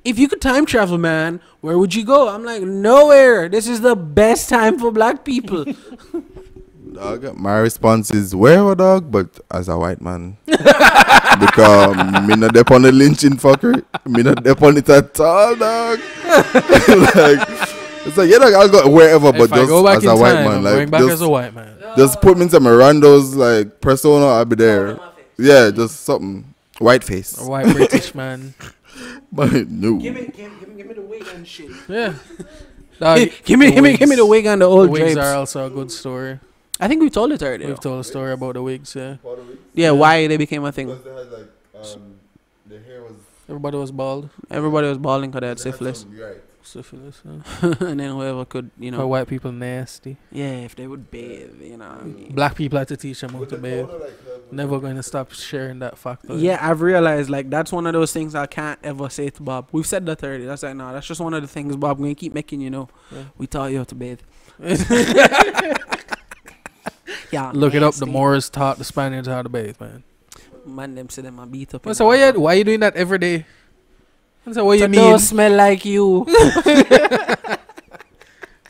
[0.03, 2.29] If you could time travel, man, where would you go?
[2.29, 3.47] I'm like nowhere.
[3.49, 5.65] This is the best time for black people.
[6.99, 10.35] Dog, my response is wherever, dog, but as a white man.
[10.45, 11.95] because
[12.27, 13.83] me not dep on the lynching fucker.
[14.05, 15.99] Me not dep on it at all, dog.
[16.27, 17.47] like,
[18.05, 20.15] it's like, yeah, dog, I'll go wherever, but if just go back as in a
[20.17, 20.57] white man.
[20.57, 21.73] I'm Like, back just, as a white man.
[21.95, 24.99] just put me into Mirando's, like, persona, I'll be there.
[25.38, 26.53] Yeah, just something.
[26.79, 27.39] White face.
[27.39, 28.53] A white British man.
[29.31, 29.95] But no.
[29.97, 31.69] give, me, give, give, me, give me the wig and shit.
[31.88, 32.15] Yeah.
[32.99, 35.13] Dog, give me, the give me, give me the wig and the The old wigs
[35.13, 35.17] drapes.
[35.19, 36.39] are also a good story.
[36.79, 37.65] I think we told it already.
[37.65, 38.95] We've told a story about the wigs.
[38.95, 39.17] Yeah,
[39.73, 40.87] Yeah, why they became a thing.
[40.87, 42.15] they had, like, um,
[42.67, 43.13] the hair was.
[43.49, 44.29] everybody was bald.
[44.49, 46.05] Everybody was balding because they had syphilis,
[46.61, 47.21] Syphilis.
[47.25, 47.73] Yeah.
[47.87, 50.17] and then whoever could, you Why know, white people nasty.
[50.31, 51.89] yeah, if they would bathe, you know.
[51.89, 52.35] What I mean?
[52.35, 53.87] Black people had to teach them how to bathe.
[54.51, 56.25] Never going to stop sharing that fact.
[56.29, 59.69] Yeah, I've realized like that's one of those things I can't ever say to Bob.
[59.71, 60.45] We've said that already.
[60.45, 61.97] That's like no, that's just one of the things Bob.
[61.97, 62.87] I'm gonna keep making you know.
[63.11, 63.23] Yeah.
[63.37, 64.19] We taught you how to bathe.
[67.31, 67.95] yeah, Look it up.
[67.95, 68.05] The.
[68.05, 70.03] Moors taught the Spaniards how to bathe, man.
[70.65, 71.85] man them say them a beat up.
[71.87, 73.45] I said, why you why you doing that every day?
[74.47, 75.01] I said, what you mean?
[75.01, 76.25] don't smell like you.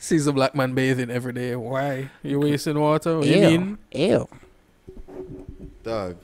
[0.00, 1.54] Sees a black man bathing every day.
[1.56, 2.10] Why?
[2.22, 3.18] You wasting water?
[3.18, 3.42] What you Ew.
[3.42, 3.78] mean?
[3.92, 4.28] Ew.
[5.82, 6.16] Dog.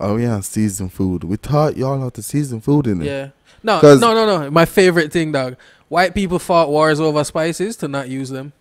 [0.00, 1.24] Oh, yeah, season food.
[1.24, 3.06] We taught y'all how to season food in it.
[3.06, 3.30] Yeah.
[3.62, 4.50] No, no, no, no.
[4.50, 5.56] My favorite thing, dog.
[5.88, 8.52] White people fought wars over spices to not use them.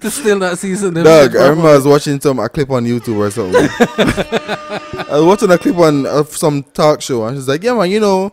[0.00, 0.94] To still not season.
[0.94, 3.68] Dog, I remember I was watching some a clip on YouTube or something.
[5.08, 7.90] I was watching a clip on of some talk show, and she's like, "Yeah, man,
[7.90, 8.32] you know,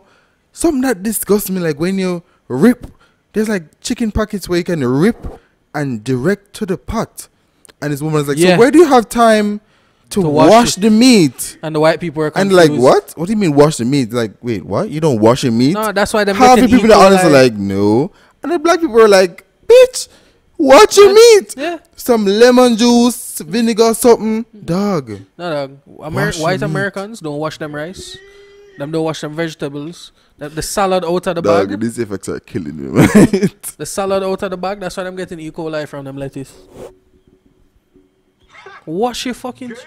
[0.51, 2.87] something that disgusts me, like when you rip,
[3.33, 5.39] there's like chicken pockets where you can rip
[5.73, 7.27] and direct to the pot."
[7.81, 8.55] And this woman's like, Yeah.
[8.55, 9.61] "So where do you have time
[10.09, 13.13] to, To wash, wash the meat?" And the white people were And like, what?
[13.15, 14.11] What do you mean wash the meat?
[14.11, 14.89] Like, wait, what?
[14.89, 15.73] You don't wash the meat?
[15.75, 18.11] No, that's why them Half the people that honest are like, no.
[18.43, 20.07] And the black people are like, bitch,
[20.57, 21.55] watch your meat.
[21.57, 21.79] yeah.
[21.95, 24.45] Some lemon juice, vinegar, something.
[24.65, 25.09] Dog.
[25.37, 25.77] No, dog.
[26.03, 26.65] Amer- Wash your white meat.
[26.65, 28.17] Americans don't wash them rice.
[28.77, 30.13] Them don't wash them vegetables.
[30.37, 31.79] The, the salad out of the Dog, bag.
[31.81, 33.07] these effects are killing me, man.
[33.77, 34.79] The salad out of the bag.
[34.79, 35.51] That's why I'm getting E.
[35.51, 36.53] coli from them lettuce.
[38.85, 39.73] Wash your fucking.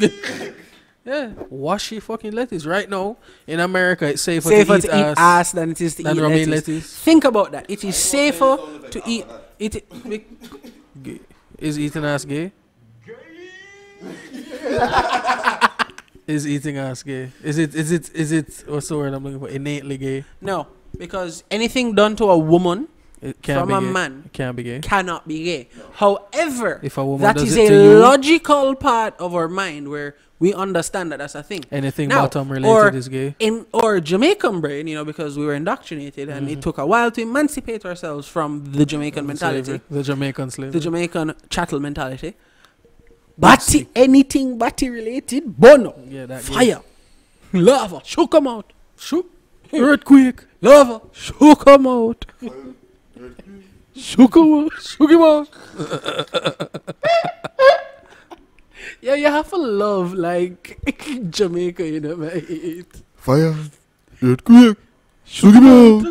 [1.08, 3.16] yeah, wash your fucking lettuce right now.
[3.46, 6.02] In America, it's safer, safer to eat, to eat ass, ass than it is to
[6.02, 6.48] than eat lettuce.
[6.68, 6.94] lettuce.
[6.98, 7.64] Think about that.
[7.68, 8.56] It is safer
[8.90, 9.24] to eat
[9.58, 9.88] it.
[11.02, 11.20] Gay.
[11.58, 12.52] Is eating ass gay?
[16.26, 17.30] is eating ass gay?
[17.42, 17.74] Is it?
[17.74, 18.10] Is it?
[18.14, 18.64] Is it?
[18.66, 19.48] What's the word I'm looking for?
[19.48, 20.24] Innately gay.
[20.40, 20.66] No,
[20.96, 22.88] because anything done to a woman
[23.22, 23.92] It can't from be a gay.
[23.92, 24.78] man It can't be gay.
[24.80, 25.68] cannot be gay.
[25.94, 29.48] However, If a woman that does is it a to you, logical part of our
[29.48, 31.64] mind where we understand that that's a thing.
[31.72, 33.34] anything Now, bottom related or is gay.
[33.40, 36.58] in our Jamaican brain, you know, because we were indoctrinated and Mm-hmm.
[36.58, 39.80] it took a while to emancipate ourselves from the Jamaican mentality, Slavery.
[39.90, 40.72] The Jamaican slave.
[40.72, 42.34] the Jamaican chattel mentality.
[43.36, 46.52] Batty, anything batty related, bono, yeah, that gay.
[46.54, 46.80] fire,
[47.52, 49.26] lava, shook 'em out, shook,
[49.72, 50.40] Earthquake.
[50.60, 52.24] lava, shook 'em out.
[53.96, 54.72] Shook him out.
[54.80, 55.48] Shook him out.
[59.00, 60.78] Yeah, you have to love like
[61.30, 62.86] Jamaica, you know, mate.
[63.16, 63.54] Fire,
[64.22, 64.76] earthquake,
[65.24, 66.04] shook him out.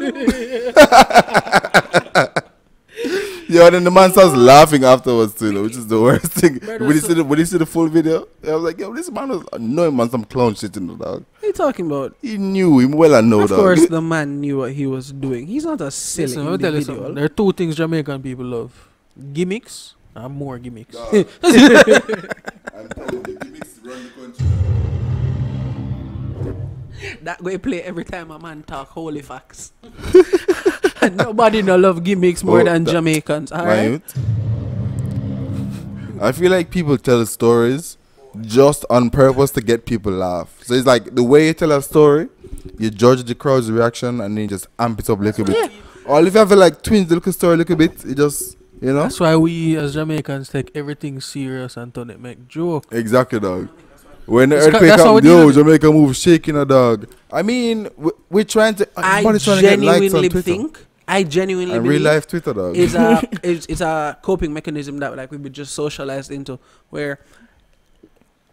[3.50, 6.58] Yo, then the man starts laughing afterwards too, though, which is the worst thing.
[6.58, 8.78] Bro, When you that's see the when you see the full video, I was like,
[8.78, 10.10] yo, this man was annoying, man.
[10.10, 11.23] Some clown shit in the dog.
[11.32, 12.15] What are you talking about?
[12.21, 13.43] He knew him well, I know, that.
[13.45, 13.60] of dog.
[13.60, 15.47] course, the man knew what he was doing.
[15.47, 17.13] He's not a silly Listen, let tell you individual.
[17.13, 18.89] There are two things Jamaican people love:
[19.32, 20.95] gimmicks and more gimmicks.
[21.13, 21.25] I'm
[22.89, 24.45] telling you, gimmicks run the country.
[27.21, 29.71] That way play every time a man talk holy facts.
[31.01, 33.51] and nobody no love gimmicks more Oh, than that- Jamaicans.
[33.51, 33.91] Alright.
[33.91, 34.17] youth.
[36.19, 37.97] I feel like people tell stories
[38.41, 40.63] just on purpose to get people laugh.
[40.63, 42.30] So it's like the way you tell a story,
[42.80, 45.71] you judge the crowd's reaction and then you just amp it up a little bit.
[46.06, 48.57] Or if you have to like twins the little story a little bit, it just
[48.81, 52.85] you know That's why we as Jamaicans take everything serious and turn it make joke.
[52.91, 53.69] exactly dog.
[54.25, 55.51] When the It's earthquake that's how happened, yo.
[55.51, 57.07] Jamaica move shaking a dog.
[57.31, 58.85] I mean, we, we're trying to.
[58.89, 60.41] Uh, I everybody's trying to get genuinely Twitter.
[60.41, 62.75] think I genuinely and real life Twitter dog.
[62.75, 66.59] is a is, is a coping mechanism that like we be just socialized into
[66.89, 67.19] where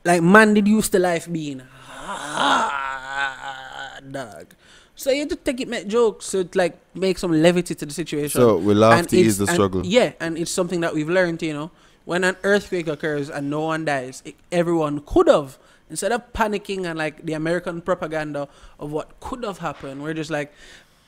[0.04, 4.54] like man did used to life being hard dog.
[4.96, 7.92] So you have to take it make jokes to like make some levity to the
[7.92, 8.40] situation.
[8.40, 9.84] so we laugh And to ease it's- the and- struggle.
[9.84, 11.70] Yeah, and it's something that we've learned, you know.
[12.04, 15.58] When an earthquake occurs and no one dies, it, everyone could have.
[15.90, 18.46] Instead of panicking and like the American propaganda
[18.78, 20.52] of what could have happened, we're just like,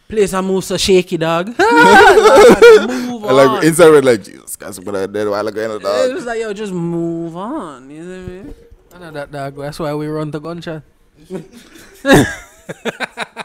[0.08, 1.48] place a move so shaky, dog.
[1.48, 3.36] move And on.
[3.36, 6.14] like inside we're like Jesus, guys, but I dead a while ago, you know, It
[6.14, 7.90] was like, yo, just move on.
[7.90, 8.54] You know what I mean?
[8.94, 9.56] I know that dog.
[9.56, 10.82] That's why we run the gunshot.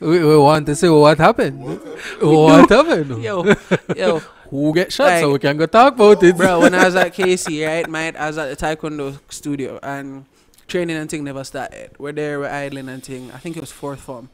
[0.00, 1.58] we, we want to see what happened.
[2.20, 3.22] What happened?
[3.22, 3.54] Yo,
[3.96, 4.18] yo,
[4.50, 6.36] Who get shot so we can go talk about it.
[6.36, 10.24] bro, when I was at KC, right, mate, I was at the Taekwondo studio and
[10.66, 11.90] training and thing never started.
[11.98, 13.30] We're there, we're idling and thing.
[13.32, 14.30] I think it was fourth form.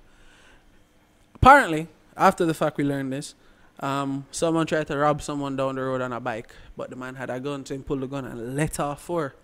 [1.35, 3.35] Apparently, after the fact we learned this,
[3.81, 7.17] um, someone tried to rob someone down the road on a bike, but the man
[7.17, 9.35] had a gun, so he pulled the gun and let off four.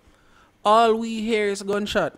[0.64, 2.16] All we hear is gunshot.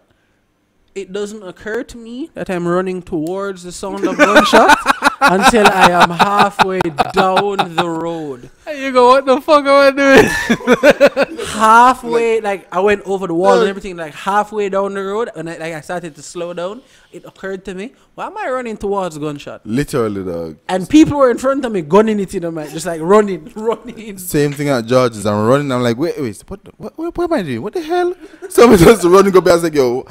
[0.95, 4.79] It doesn't occur to me that I'm running towards the sound of gunshot
[5.23, 6.81] until I am halfway
[7.15, 11.37] down the road And you go, what the fuck am I doing?
[11.47, 15.49] halfway like I went over the wall and everything like halfway down the road and
[15.49, 18.77] I, like I started to slow down it occurred to me why am I running
[18.77, 20.59] towards gunshot Literally, dog.
[20.69, 23.51] and people were in front of me gunning it in the mic just like running
[23.57, 25.25] running Same thing at George's.
[25.27, 25.71] I'm running.
[25.73, 27.63] I'm like, wait, wait, what, what, what, what am I doing?
[27.63, 28.15] What the hell?
[28.49, 29.53] Somebody just running go back.
[29.53, 30.07] I was like, yo,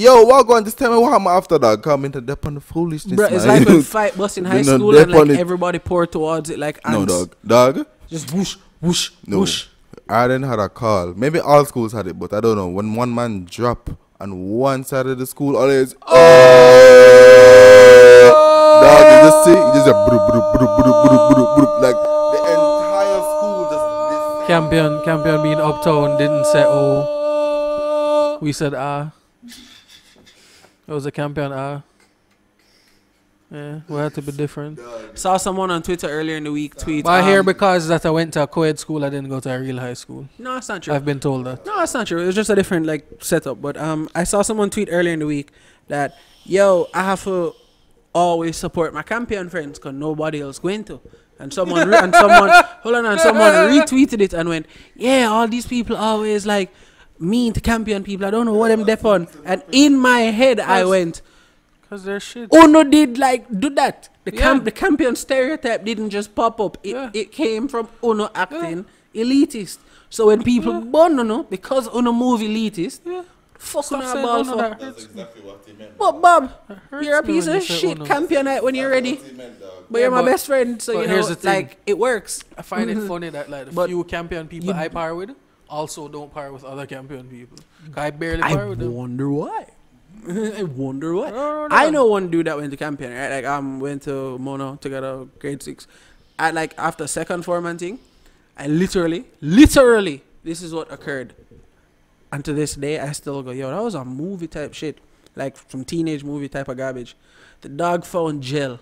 [0.00, 0.64] yo, what going?
[0.64, 1.82] Just tell me what I'm after that.
[1.82, 3.16] Come into depth on the foolishness.
[3.16, 6.06] Bro, it's like when fight bus in high You know, school and like everybody pour
[6.06, 6.98] towards it like ants.
[6.98, 7.86] no, dog, dog.
[8.08, 9.40] just whoosh whoosh No.
[9.40, 9.66] whoosh
[10.08, 11.14] I didn't had a call.
[11.14, 12.66] Maybe all schools had it, but I don't know.
[12.68, 16.20] When one man drop on one side of the school, always oh,
[18.82, 19.04] dog.
[19.06, 21.72] You just see, you just a broop, broop, broop, broop, broop, broop, broop.
[21.80, 24.46] like the entire school just.
[24.48, 28.38] Campion, Campion being uptown didn't say oh.
[28.40, 29.12] We said ah.
[30.90, 31.82] It was a Campion ah.
[33.48, 34.80] Yeah, we had to be different.
[35.14, 38.04] saw someone on Twitter earlier in the week tweet But I hear um, because that
[38.04, 40.28] I went to a co-ed school, I didn't go to a real high school.
[40.38, 41.64] no it's not true I've been told that.
[41.64, 42.20] No, that's not true.
[42.20, 43.62] It was just a different like setup.
[43.62, 45.52] But um, I saw someone tweet earlier in the week
[45.86, 47.54] that yo, I have to
[48.12, 51.00] always support my Campion friends because nobody else going to.
[51.38, 52.50] And someone re- and someone
[52.82, 56.70] hold on, and someone retweeted it and went, yeah, all these people always like
[57.20, 58.26] mean to Campion people.
[58.26, 59.28] I don't know what them deaf on.
[59.44, 61.22] And in my head, I went,
[61.88, 62.48] Cause they're shit.
[62.54, 64.08] Uno did like do that.
[64.24, 64.40] The Yeah.
[64.40, 66.78] camp, the Campion stereotype didn't just pop up.
[66.84, 67.10] It, Yeah.
[67.12, 69.78] it came from Uno acting elitist.
[70.08, 70.80] So when people Yeah.
[70.80, 73.22] born Uno because Uno move elitist, Yeah.
[73.58, 74.56] fuck Stop Uno saying about for.
[74.56, 74.78] that.
[74.80, 75.98] That's exactly what he meant.
[75.98, 76.52] But Bob,
[77.02, 78.06] you're a piece of shit Uno.
[78.06, 79.20] campionite when you're ready.
[79.36, 79.54] Meant.
[79.90, 81.52] But you're my but- best friend, so you know, here's the thing.
[81.52, 82.44] like it works.
[82.56, 85.30] I find it funny that like the But few Campion people I par with
[85.70, 87.58] also don't par with other Campion people.
[87.96, 88.88] I barely I par with them.
[88.92, 89.66] I wonder why.
[90.28, 91.28] I wonder why.
[91.28, 91.76] I don't know.
[91.76, 93.30] I know one dude that went to Campion, right?
[93.30, 95.86] Like I um went to Mono together, grade six.
[96.38, 97.98] At like after second foreman thing,
[98.56, 101.34] I literally, literally, this is what occurred.
[102.32, 104.98] And to this day, I still go, yo, that was a movie type shit,
[105.36, 107.16] like some teenage movie type of garbage.
[107.62, 108.78] The dog found gel,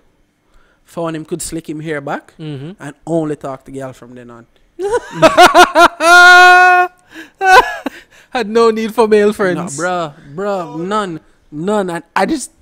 [0.85, 2.73] found him could slick him hair back, Mm-hmm.
[2.83, 4.47] and only talk to girl from then on.
[8.31, 9.79] Had no need for male friends.
[9.79, 11.89] No, bruh, bruh, none, none.
[11.91, 12.53] And I just,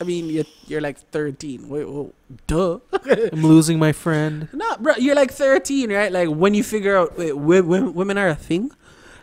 [0.00, 1.68] I mean, you're, you're like 13.
[1.68, 2.12] Wait, wait
[2.46, 2.78] duh.
[3.32, 4.48] I'm losing my friend.
[4.52, 6.10] no, bro, you're like 13, right?
[6.10, 8.70] Like when you figure out, wait, wo- wo- women are a thing.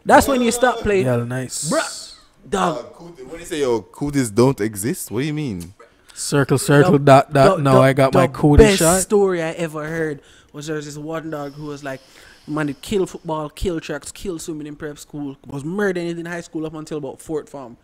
[0.05, 1.05] That's when you stop playing.
[1.07, 1.69] Yeah, nice.
[1.71, 1.79] Bruh.
[1.79, 2.09] Uh,
[2.49, 2.93] Dog.
[2.93, 5.73] cooties- when you say your cooties don't exist, what do you mean?
[6.13, 7.57] Circle, circle, The- dot, dot.
[7.57, 9.01] the- now the- I got my the cootie best shot.
[9.01, 10.21] story I ever heard
[10.53, 11.99] was there was this one dog who was like,
[12.47, 16.41] man, it kill football, kill tracks, kill swimming in prep school, was murdering in high
[16.41, 17.75] school up until about fourth form.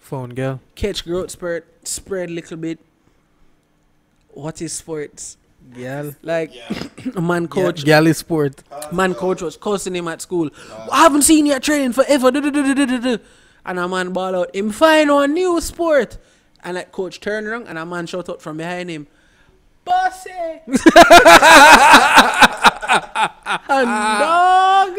[0.00, 0.60] Phone girl.
[0.74, 2.78] Catch growth spurt, spread little bit.
[4.30, 5.36] What is sports?
[5.72, 6.14] Gal.
[6.22, 6.52] Like,
[7.16, 7.84] a man coach, Coach.
[7.84, 8.62] Galley sport.
[8.92, 10.50] man coach was cussing him at school.
[10.92, 12.30] I haven't seen you training forever.
[12.30, 13.18] duh, duh, duh, duh, duh, duh, duh."
[13.64, 16.18] And a man ball out, him find one new sport.
[16.62, 19.06] And like coach turned around and a man shout out from behind him,
[19.84, 20.30] Bossy!
[23.68, 23.86] and
[24.20, 24.94] dog!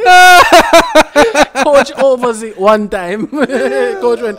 [1.63, 3.27] coach overs it one time.
[4.01, 4.37] coach went,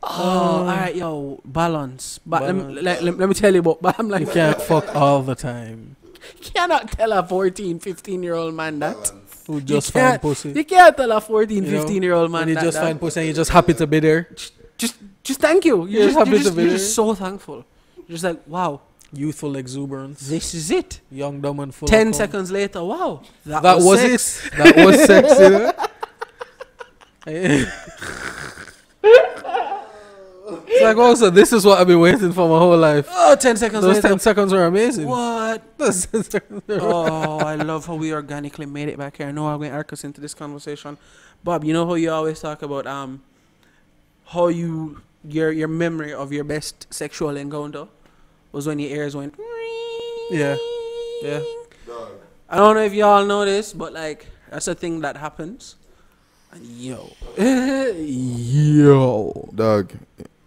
[0.00, 2.20] Oh, um, alright, yo, balance.
[2.24, 2.82] But let me, Balance.
[3.02, 5.96] let, let me tell you about, but I'm like, You can't fuck all the time.
[6.40, 9.12] cannot tell a 14, 15 year old man that.
[9.46, 10.50] Who just you find pussy.
[10.52, 12.64] You can't tell a 14, You know, 15 year old man When you that.
[12.64, 12.84] just that.
[12.84, 14.28] find pussy and you're just happy to be there.
[14.76, 15.86] just, just thank you.
[15.86, 16.78] You're, You're just, happy you're, to just, be you're there.
[16.78, 17.64] just so thankful.
[17.96, 18.80] You're just like, wow,
[19.12, 20.28] Youthful exuberance.
[20.28, 21.00] this is it.
[21.10, 21.88] Young, dumb, and full.
[21.88, 22.12] 10 cum.
[22.12, 24.46] seconds later, wow, that, That was, was, sex.
[24.46, 24.52] it.
[24.58, 25.72] That was sex, you know?
[30.66, 33.06] it's like, also, this is what I've been waiting for my whole life.
[33.10, 34.08] Oh, 10 seconds Those later.
[34.08, 35.08] 10 seconds were amazing.
[35.08, 35.62] What?
[35.78, 39.28] Those 10 seconds were oh, I love how we organically made it back here.
[39.28, 40.98] I know I'm going to arc us into this conversation.
[41.42, 43.22] Bob, you know how you always talk about um
[44.26, 47.86] how you your your memory of your best sexual encounter
[48.52, 49.34] was when your ears went
[50.30, 50.56] Yeah.
[51.22, 51.40] Yeah.
[52.48, 55.76] I don't know if y'all know this, but like that's a thing that happens.
[56.52, 57.10] And yo,
[57.98, 59.92] yo, Dog,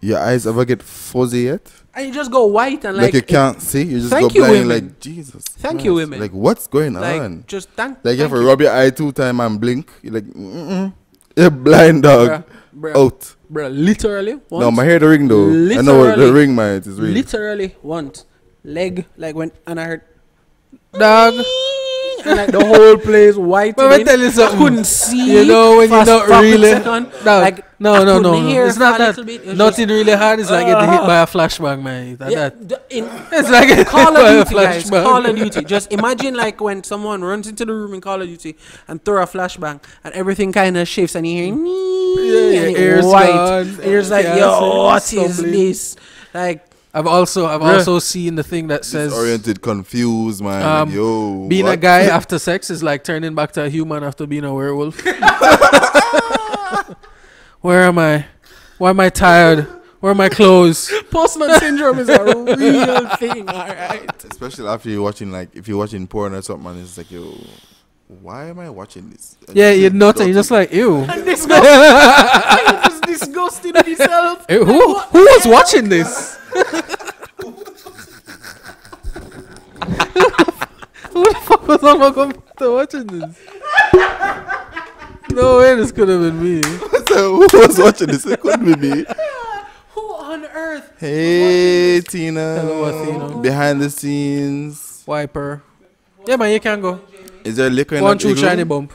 [0.00, 1.70] your eyes ever get fuzzy yet?
[1.94, 3.82] and you just go white and Like, like, you can't see.
[3.82, 4.68] You just Thank go you, blind.
[4.68, 4.86] women.
[4.88, 5.44] Like Jesus.
[5.44, 6.20] Thank you, women.
[6.20, 7.44] Like what's going like on?
[7.46, 7.98] just thank.
[8.02, 9.90] Like you have thank to rub your eye two time and blink.
[10.02, 10.92] You're like, mm-mm.
[11.36, 12.28] You're blind, dog.
[12.28, 12.44] bruh,
[12.76, 13.36] bruh, Out.
[13.52, 14.40] Bruh, literally.
[14.50, 15.48] No, my hair the ring though.
[15.50, 16.76] I know what the ring, man.
[16.76, 17.12] It is real.
[17.12, 18.24] literally once
[18.64, 20.02] leg like when and I heard
[20.92, 21.34] Dog.
[22.24, 23.74] and like the whole place white.
[23.76, 24.58] But I tell you something.
[24.58, 25.38] I couldn't see.
[25.38, 26.70] You know when you're not really.
[26.70, 27.12] second.
[27.24, 28.66] No, like, no, no, no, no.
[28.66, 29.18] It's not that.
[29.18, 30.38] It was Nothing really hard.
[30.38, 32.16] It's like getting hit by a flashbang, man.
[32.16, 32.86] That, Yeah, that.
[32.90, 34.90] in It's like getting Call hit a of Duty, guys.
[34.90, 35.64] Call of Duty.
[35.64, 39.22] Just imagine like when someone runs into the room in Call of Duty and throw
[39.22, 41.54] a flashbang and everything kind of shifts and you hear Yeah,
[42.18, 43.26] yeah, your and ears it's white.
[43.32, 43.66] gone.
[43.68, 45.96] And you're just like, Yeah, yo, what is this?
[46.34, 47.78] Like, I've also I've Bruh.
[47.78, 50.62] also seen the thing that says Disoriented, confused, man.
[50.62, 54.26] Um, yo, being a guy after sex is like turning back to a human after
[54.26, 55.00] being a werewolf.
[57.60, 58.26] Where am I?
[58.78, 59.66] Why am I tired?
[60.00, 60.92] Where are my clothes?
[61.12, 64.24] post-nut syndrome is a real thing, all right?
[64.24, 67.36] Especially after you're watching, like, if you're watching porn or something, and it's like, yo,
[68.20, 69.36] why am I watching this?
[69.48, 70.18] And Yeah, you're not.
[70.18, 70.96] You're just like ew.
[71.08, 74.44] And this guy is disgusted with himself.
[74.48, 76.36] Eh, Who who was watching this?
[81.10, 83.36] who the fuck was on my computer watching this?
[85.30, 86.62] No way, this could have been me.
[87.08, 88.26] so who was watching this?
[88.26, 89.04] It couldn't be me.
[89.94, 90.92] Who on earth?
[90.98, 92.60] Hey, Tina.
[92.60, 93.40] Hello, Athena.
[93.40, 95.02] Behind the scenes.
[95.06, 95.62] Wiper.
[96.26, 97.00] Yeah, man, you can go.
[97.44, 98.92] Is there liquor in One that true shiny bump.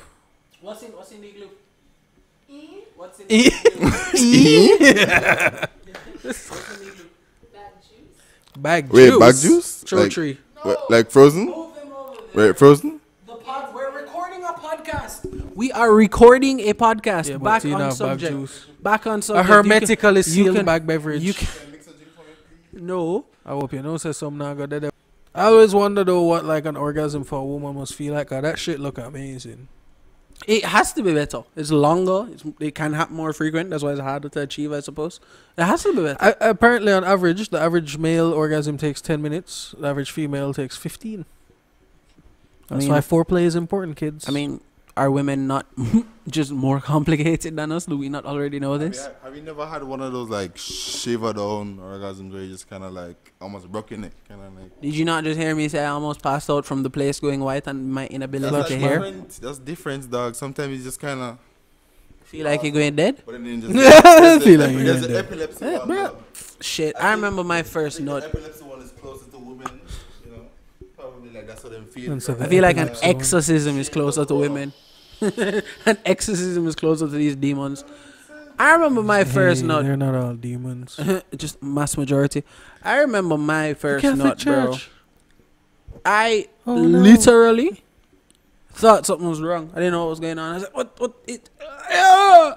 [0.62, 1.48] What's in what's in the igloo?
[2.96, 3.52] What's in E-
[8.58, 9.20] Bag Wait, juice.
[9.20, 9.84] bag juice?
[9.84, 10.38] True Like, tree.
[10.66, 11.46] wait, like frozen?
[11.46, 12.48] Move them over there.
[12.48, 13.00] Wait, frozen?
[13.28, 15.54] The pod, we're recording a podcast.
[15.56, 17.30] We are recording a podcast.
[17.30, 18.32] Yeah, but back Tina on bag subject.
[18.34, 18.66] juice.
[18.82, 19.48] Back on A subject.
[19.48, 21.22] You can- hermetically you sealed can- bag beverage.
[21.22, 21.48] You can,
[22.74, 23.26] no.
[23.46, 24.92] I hope you know say some now got that.
[25.38, 28.28] I always wonder though what like an orgasm for a woman must feel like.
[28.30, 29.68] 'cause that shit look amazing.
[30.46, 31.44] It has to be better.
[31.56, 32.28] It's longer.
[32.32, 33.70] It's, it can happen more frequent.
[33.72, 35.20] That's why it's harder to achieve, I suppose.
[35.58, 36.18] It has to be better.
[36.24, 39.74] I, apparently, on average, the average male orgasm takes ten minutes.
[39.80, 41.26] The average female takes fifteen.
[42.70, 44.28] I That's mean- why foreplay is important, kids.
[44.28, 44.62] I mean,
[44.96, 45.66] are women not
[46.30, 47.86] just more complicated than us?
[47.86, 49.06] Do we not already know Have you, this?
[49.06, 52.70] had- have you never had one of those like shiver down orgasms where you just
[52.70, 54.82] kind of like almost broke in it, kind of like.
[54.82, 57.40] Did you not just hear me say I almost passed out from the place going
[57.40, 59.00] white and my inability That's to like hear?
[59.00, 59.30] different.
[59.42, 60.36] That's different, dog.
[60.36, 61.38] Sometimes you just kind of.
[62.26, 63.24] Feel like you're going dead?
[63.26, 63.74] But then you just.
[63.74, 65.26] Feel Feel like like you're There's the dead.
[65.26, 65.88] epilepsy Eh, one.
[65.88, 66.04] bruh.
[66.04, 66.24] dog.
[66.60, 68.22] Shit, I I remember my first note.
[68.24, 69.80] The epilepsy one is closer to women.
[70.26, 70.42] You know,
[70.98, 72.12] probably like that's what them feel.
[72.12, 73.16] And so I feel like an epilepsy one.
[73.16, 74.74] exorcism is closer to women.
[75.86, 77.84] an exorcism is closer to these demons.
[78.60, 79.86] I remember my first Hey, nut.
[79.86, 81.00] They're not all demons.
[81.36, 82.44] just mass majority.
[82.84, 84.72] I remember my first Catholic nut, bro.
[84.74, 84.90] Church.
[86.06, 87.00] I Oh, no.
[87.00, 87.84] literally
[88.72, 89.70] thought something was wrong.
[89.74, 90.52] I didn't know what was going on.
[90.52, 91.50] I was like, what, what, it,
[91.92, 92.54] uh,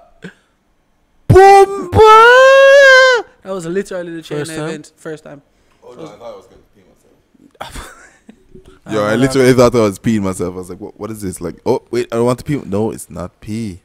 [1.28, 3.24] boom, boom.
[3.42, 4.68] That was literally the chain First time?
[4.68, 4.92] event.
[4.96, 5.42] First time.
[5.82, 6.82] Oh no, I thought I was gonna pee
[7.60, 7.96] myself.
[8.86, 10.54] I Yo, I literally thought I was peeing myself.
[10.54, 11.40] I was like, what, what is this?
[11.40, 12.56] Like, oh, wait, I don't want to pee.
[12.64, 13.82] No, it's not pee.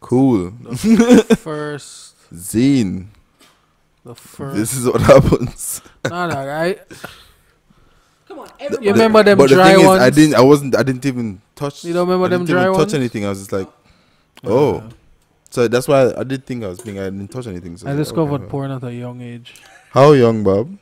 [0.00, 0.50] Cool.
[0.50, 2.14] the first.
[2.32, 3.06] Zine.
[4.04, 4.56] The first.
[4.56, 5.80] This is what happens.
[6.08, 6.76] nah, nah, I.
[8.28, 9.86] Come on, You remember them but the dry thing is.
[9.88, 10.34] I didn't.
[10.34, 10.76] I wasn't.
[10.76, 11.84] I didn't even touch.
[11.84, 12.94] You don't remember I them didn't even dry touch ones?
[12.94, 13.24] anything.
[13.24, 13.68] I was just like,
[14.44, 14.76] oh.
[14.78, 14.90] Uh,
[15.50, 16.98] So that's why I did think I was being.
[16.98, 17.76] I didn't touch anything.
[17.76, 18.50] So I was like, discovered okay.
[18.50, 19.54] porn at a young age.
[19.90, 20.76] How young, Bob?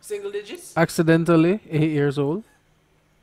[0.00, 0.72] Single digits?
[0.76, 2.42] Accidentally, eight years old.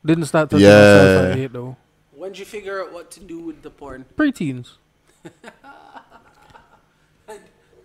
[0.05, 1.43] Didn't start touching myself at Yeah.
[1.43, 1.75] eight though.
[2.11, 4.05] When did you figure out what to do with the porn?
[4.15, 4.73] Preteens.
[5.23, 5.29] I,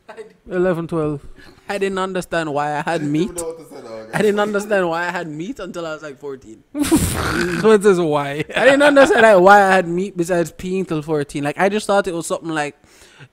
[0.08, 1.26] I, 11, 12.
[1.68, 3.30] I didn't understand why I had meat.
[4.14, 6.62] I didn't understand why I had meat until I was like 14.
[6.72, 8.44] what is why?
[8.56, 11.44] I didn't understand like, why I had meat besides peeing till 14.
[11.44, 12.76] Like, I just thought it was something like,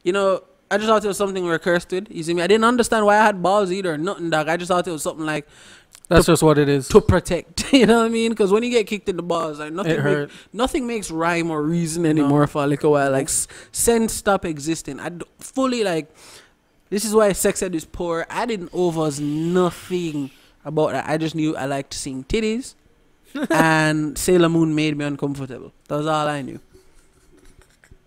[0.04, 2.08] you know, I just thought it was something we were cursed with.
[2.12, 2.42] You see me?
[2.44, 3.98] I didn't understand why I had balls either.
[3.98, 4.48] Nothing, dog.
[4.48, 5.48] I just thought it was something like
[6.08, 6.88] That's just what it is.
[6.90, 7.58] to protect.
[7.74, 8.32] You know what I mean?
[8.32, 11.62] Because when you get kicked in the balls, like nothing, make- nothing makes rhyme or
[11.62, 13.12] reason anymore for a little while.
[13.12, 15.00] Like s- sense stop existing.
[15.00, 16.08] I d- fully like.
[16.90, 18.26] This is why sex ed is poor.
[18.28, 20.32] I didn't overs nothing
[20.66, 21.08] about that.
[21.08, 22.74] I just knew I liked seeing titties,
[23.52, 25.72] and Sailor Moon made me uncomfortable.
[25.88, 26.60] That was all I knew.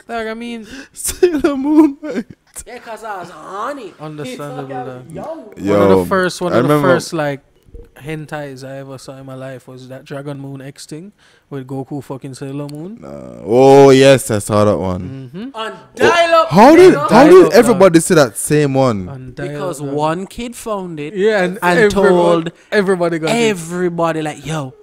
[0.09, 1.97] Like, I mean, Sailor Moon.
[2.67, 3.95] Yeah, cause I was horny.
[4.01, 5.15] Understandable, Fuck, I was though.
[5.15, 5.39] young.
[5.79, 7.41] one of the first, one I of the remember- first like
[8.03, 11.13] hentais I ever saw in my life was that Dragon Moon X thing
[11.51, 12.99] with Goku fucking Sailor Moon.
[13.01, 13.41] Nah.
[13.45, 15.31] Oh yes, I saw that one.
[15.33, 15.51] Mm-hmm.
[15.55, 16.49] On dial up.
[16.51, 17.11] How did nigga.
[17.11, 19.09] how did everybody see that same one?
[19.09, 21.15] And Because one kid found it.
[21.15, 23.51] yeah, and, and everyone- told everybody got it.
[23.51, 24.75] Everybody like, yo,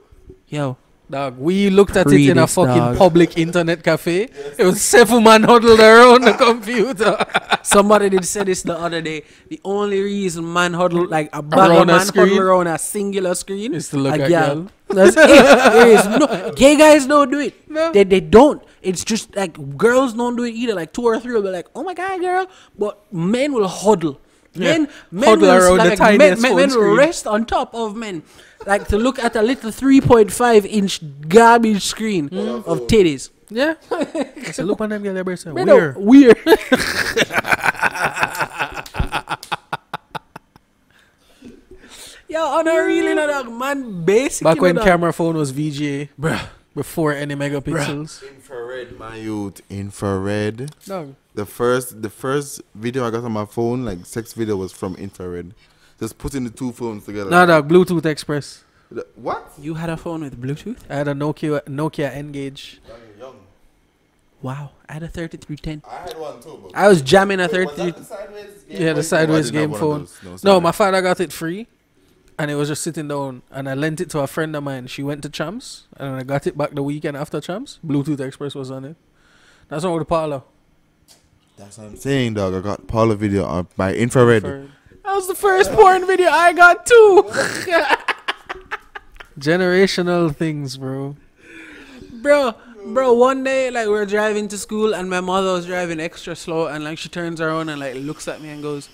[0.48, 0.78] yo.
[1.10, 2.98] Dog, we looked at it in a fucking dog.
[2.98, 4.30] public internet cafe.
[4.58, 7.18] It was seven man huddled around the computer.
[7.64, 9.24] Somebody did say this the other day.
[9.50, 12.28] The only reason man huddle like a bag Around of a man screen?
[12.28, 14.68] huddle around a singular screen Is to look at gal.
[14.88, 15.28] That's it.
[15.28, 17.56] There is no gay guys don't do it.
[17.70, 17.92] No.
[17.92, 18.62] They they don't.
[18.84, 20.76] It's just like girls don't do it either.
[20.76, 22.46] Like two or three will be like, oh my god, girl.
[22.78, 24.22] But men will huddle.
[24.54, 24.72] Yeah.
[24.72, 28.24] Men, men will like, men, men, men will rest on top of men,
[28.66, 33.30] like to look at a little three point five inch garbage screen of titties.
[33.50, 33.76] Yeah.
[33.92, 35.46] I said, look on them, get their breasts.
[35.46, 36.38] Men are Weird.
[36.46, 36.46] Weird.
[42.30, 44.44] Yo, on a really not dog, man, basic.
[44.44, 46.40] Back when camera phone was VGA, bruh,
[46.76, 48.24] before any megapixels.
[48.28, 49.62] Infrared, my youth.
[49.70, 50.72] Infrared.
[50.86, 51.16] Dog.
[51.36, 54.96] The first the first video I got on my phone, like sex video, was from
[54.96, 55.54] infrared.
[56.00, 57.30] Just putting the two phones together.
[57.30, 57.68] Nah, dog.
[57.70, 58.64] Bluetooth Express.
[58.92, 59.52] The- What?
[59.60, 60.80] You had a phone with Bluetooth?
[60.90, 62.82] I had a Nokia Nokia N-Gage.
[63.20, 63.36] Young.
[64.42, 65.84] Wow, I had a 3310.
[65.86, 66.60] I had one too.
[66.64, 67.94] But I was jamming a 33.
[68.70, 70.08] Yeah, the sideways game phone.
[70.44, 71.68] No, my father got it free,
[72.40, 73.44] and it was just sitting down.
[73.52, 74.88] And I lent it to a friend of mine.
[74.88, 77.80] She went to Champs, and I got it back the weekend after Champs.
[77.86, 78.96] Bluetooth Express was on it.
[79.68, 80.42] That's one with the parlor.
[81.58, 82.54] That's what I'm saying, dog.
[82.56, 84.42] I got Paula video on my infrared.
[84.44, 84.70] For
[85.04, 87.26] That was the first porn video I got too.
[89.38, 91.18] generational things, bro.
[92.22, 96.00] bro, bro, one day, like, we are driving to school and my mother was driving
[96.00, 98.90] extra slow and, like, she turns around and, like, looks at me and goes,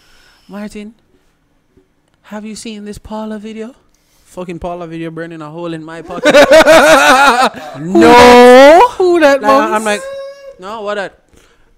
[0.47, 0.95] Martin,
[2.25, 3.75] have you seen this Paula video?
[4.25, 6.33] Fucking Paula video burning a hole in my pocket.
[7.79, 8.89] no.
[8.97, 9.41] Who that?
[9.41, 10.01] Like, I'm like,
[10.59, 11.21] no, what that?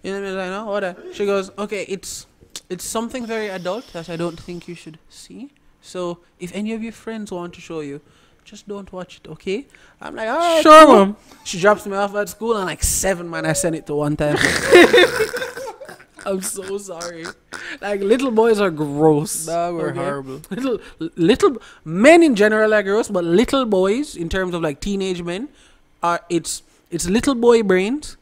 [0.03, 0.37] You know what I mean?
[0.37, 0.97] Like, no, what that?
[1.15, 2.25] She goes, okay, it's
[2.69, 5.51] it's something very adult that I don't think you should see.
[5.81, 8.01] So if any of your friends want to show you,
[8.43, 9.67] just don't watch it, okay?
[10.01, 11.17] I'm like, all right, Sure, cool." mom.
[11.43, 14.15] She drops me off at school and like seven man I sent it to one
[14.17, 14.37] time.
[16.28, 17.25] I'm so sorry.
[17.80, 19.45] Like little boys are gross.
[19.45, 19.99] Dog, we're okay?
[19.99, 20.41] horrible.
[20.49, 20.80] Little
[21.15, 25.47] little men in general are gross, but little boys in terms of like teenage men
[26.03, 28.17] are it's it's little boy brains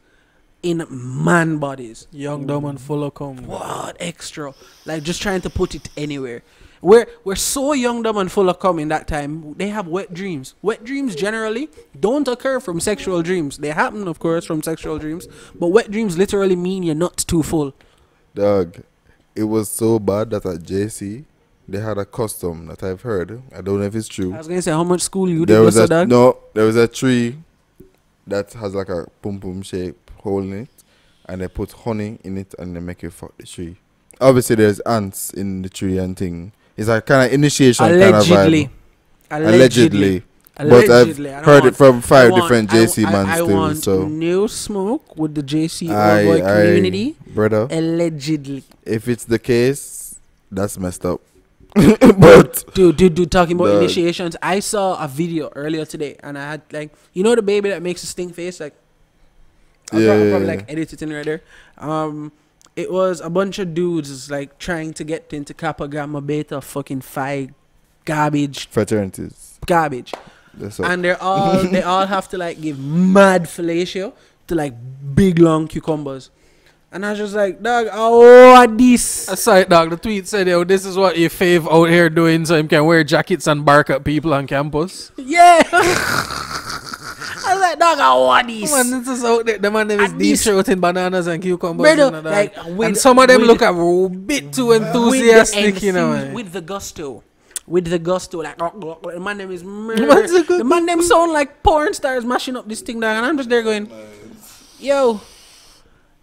[0.62, 2.06] in man bodies.
[2.12, 3.44] Young, dumb, and full of cum.
[3.46, 4.54] What extra?
[4.84, 6.42] Like just trying to put it anywhere.
[6.82, 9.54] We're we're so young, dumb, and full of cum in that time.
[9.54, 10.54] They have wet dreams.
[10.62, 13.58] Wet dreams generally don't occur from sexual dreams.
[13.58, 15.26] They happen, of course, from sexual dreams.
[15.58, 17.74] But wet dreams literally mean you're not too full.
[18.36, 18.82] Dog,
[19.34, 21.24] it was so bad that at JC
[21.66, 23.42] they had a custom that I've heard.
[23.56, 24.34] I don't know if it's true.
[24.34, 26.08] I was gonna say how much school you there did, was a dog.
[26.08, 27.36] no, there was a tree
[28.26, 30.68] that has like a pum pum shape hole in it,
[31.24, 33.76] and they put honey in it and they make you fuck the tree.
[34.20, 36.52] Obviously, there's ants in the tree and thing.
[36.76, 38.70] It's a kind of initiation kind of Allegedly.
[39.30, 39.46] vibe.
[39.48, 40.18] Allegedly.
[40.20, 40.26] But
[40.58, 41.32] Allegedly.
[41.34, 43.46] I I've heard want- it from five want- different I- JC I, mans I too.
[43.46, 47.16] want So, no smoke with the JC I, I, community.
[47.34, 48.64] brother, Allegedly.
[48.84, 50.16] if it's the case,
[50.50, 51.20] that's messed up.
[51.74, 53.82] but Dude, dude, dude, talking about Dog.
[53.82, 54.34] initiations.
[54.42, 57.82] I saw a video earlier today and I had like, you know, the baby that
[57.82, 58.58] makes a stink face?
[58.60, 58.72] Like,
[59.92, 61.42] I'll Yeah, probably, probably like edit it in right there.
[61.76, 62.32] Um,
[62.76, 67.02] it was a bunch of dudes like trying to get into Kappa Gamma Beta fucking
[67.02, 67.50] Phi
[68.06, 70.14] garbage, fraternities, garbage.
[70.56, 70.86] That's all.
[70.86, 74.12] and they're all they all have to like give mad fellatio
[74.46, 74.74] to like
[75.14, 76.30] big long cucumbers.
[76.92, 79.28] And I was just like, dog, oh, what this?
[79.28, 82.56] Aside, dog, the tweet said, yo, this is what your fave out here doing so
[82.56, 85.10] you can wear jackets and bark at people on campus.
[85.18, 85.62] Yeah.
[87.46, 88.72] I was like, dog, I want this?
[88.72, 89.58] Man, this is out there.
[89.58, 91.84] The man them is And deep throating bananas and cucumbers.
[91.84, 92.32] Brother, you know, dog.
[92.32, 96.12] like, and some of them with- look a bit too enthusiastic, you know.
[96.12, 96.34] man.
[96.34, 96.50] with eh.
[96.50, 97.22] the gusto.
[97.66, 100.58] With the gusto, like oh, the man name is Man's a murder.
[100.58, 103.48] The man them sound like porn stars mashing up this thing, dog, and I'm just
[103.48, 103.90] there going,
[104.78, 105.20] yo,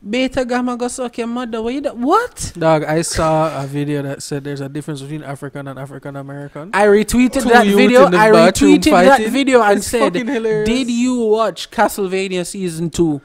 [0.07, 1.61] beta gamma go suck your mother.
[1.61, 1.89] What you do?
[1.89, 2.53] What?
[2.57, 6.69] Dog, I saw a video that said there's a difference between African and African American.
[6.73, 8.05] I retweeted Two that video.
[8.05, 13.21] I retweeted that video and It's said, "Did you watch Castlevania season two?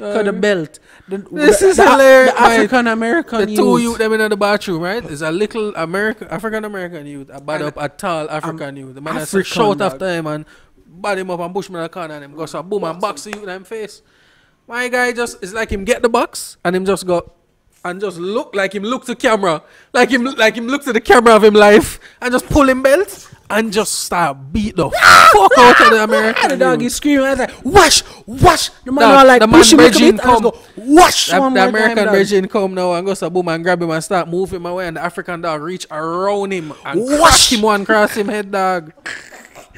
[0.00, 0.78] Got the um, belt.
[1.08, 2.40] The, This the- is the, hilarious, The.
[2.40, 3.98] African American the two youth.
[3.98, 5.04] them in the bathroom, right?
[5.04, 8.94] It's a little American African American youth, a bad And up a tall African youth.
[8.94, 10.44] The man has African shout after him and
[10.86, 13.00] bad him up and push him in the corner and him go so boom and
[13.00, 14.02] box the youth in him face.
[14.66, 17.32] My guy just it's like him get the box and him just go
[17.84, 19.62] and just look like him look to camera,
[19.92, 22.82] like him like him look to the camera of him life and just pull him
[22.82, 25.30] belt and just start beat the ah!
[25.32, 26.52] fuck out of the American.
[26.52, 27.24] And the dog is screaming.
[27.26, 28.70] I was like, wash, wash.
[28.84, 30.42] The man like the man push him a Regine bit and come.
[30.42, 33.82] go, wash The, the American time, virgin come now and go so boom and grab
[33.82, 37.52] him and start moving him away and the African dog reach around him and crack
[37.52, 38.92] him one cross him head dog.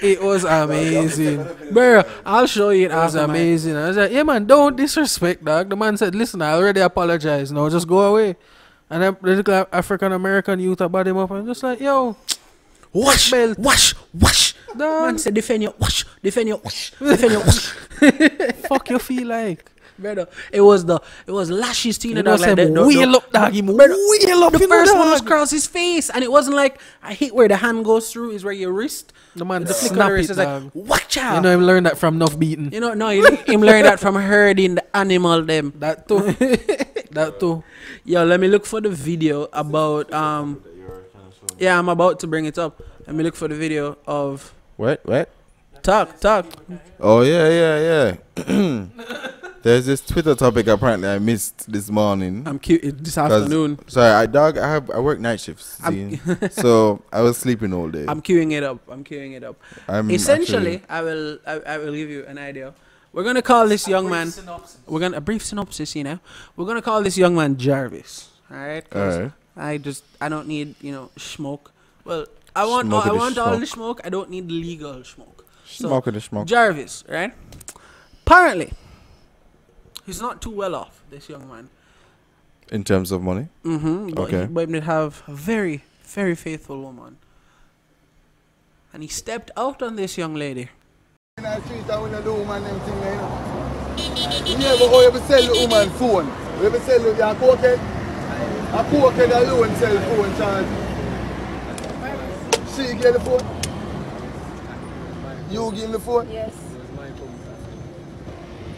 [0.02, 1.46] It was amazing.
[1.72, 3.30] Bro, I'll show you it It was after, man.
[3.36, 3.76] amazing.
[3.76, 5.70] I was like, yeah man, don't disrespect dog.
[5.70, 7.52] The man said, listen, I already apologize.
[7.52, 8.36] Now just go away.
[8.90, 12.16] And then the little African American youth about him up and just like, yo,
[12.92, 13.58] Wash, belt.
[13.58, 14.54] wash, wash.
[14.76, 17.72] dog, Man said, defend your wash, defend your wash, defend your wash.
[18.68, 19.70] fuck you feel like.
[19.98, 22.72] Brother, it was the it was lashes to you, You know, know, dog, like the,
[22.72, 25.20] the, wheel the, up dog, him Brother, wheel up the you know, first one was
[25.20, 28.32] across his face, and it wasn't like I hate where the hand goes through.
[28.32, 30.74] Is where your wrist, The man the flick of snap the wrist it, is like,
[30.74, 31.36] watch out.
[31.36, 32.72] You know him learned that from enough beating.
[32.72, 35.72] You know, no, you, him learned that from herding the animal them.
[35.78, 36.20] That too.
[37.12, 37.62] that too.
[38.04, 40.62] Yo, let me look for the video about um.
[41.58, 42.82] Yeah, I'm about to bring it up.
[43.06, 45.04] Let me look for the video of what?
[45.04, 45.30] What?
[45.82, 46.46] talk, talk.
[47.00, 48.16] Oh yeah, yeah,
[48.46, 48.86] yeah.
[49.62, 52.42] There's this Twitter topic apparently I missed this morning.
[52.46, 53.78] I'm cute uh, this 'Cause- afternoon.
[53.86, 54.58] Sorry, I dog.
[54.58, 56.20] I have I work night shifts, see?
[56.50, 58.04] so I was sleeping all day.
[58.08, 58.80] I'm queuing it up.
[58.90, 59.56] I'm queuing it up.
[59.88, 62.74] I'm Essentially, I will I, I will give you an idea.
[63.12, 64.32] We're gonna call this young man.
[64.86, 66.18] We're gonna a brief synopsis, you know.
[66.56, 68.30] We're gonna call this young man Jarvis.
[68.50, 68.84] All right.
[68.94, 69.32] All right.
[69.56, 71.70] I just I don't need you know smoke.
[72.04, 73.98] Well, I want Smoke I the want all the smoke.
[73.98, 74.06] smoke.
[74.06, 75.46] I don't need legal smoke.
[75.66, 76.46] So Smoking the smoke.
[76.48, 77.32] Jarvis, right?
[78.26, 78.72] Apparently,
[80.06, 81.02] he's not too well off.
[81.10, 81.68] This young man.
[82.70, 84.10] In terms of money, Mm-hmm.
[84.10, 84.40] But Okay.
[84.42, 85.82] He, but he did have a very
[86.12, 87.16] very faithful woman.
[88.92, 90.68] And he stepped out on this young lady.
[91.38, 94.46] In the street and we don't do woman them thing there, you know.
[94.46, 96.26] You never oh, you ever sell the woman phone.
[96.60, 97.78] You ever sell the a cokehead?
[98.78, 100.66] A cokehead alone sell phone charge.
[102.74, 103.44] She get the phone?
[105.50, 106.30] You give the phone?
[106.30, 106.54] Yes.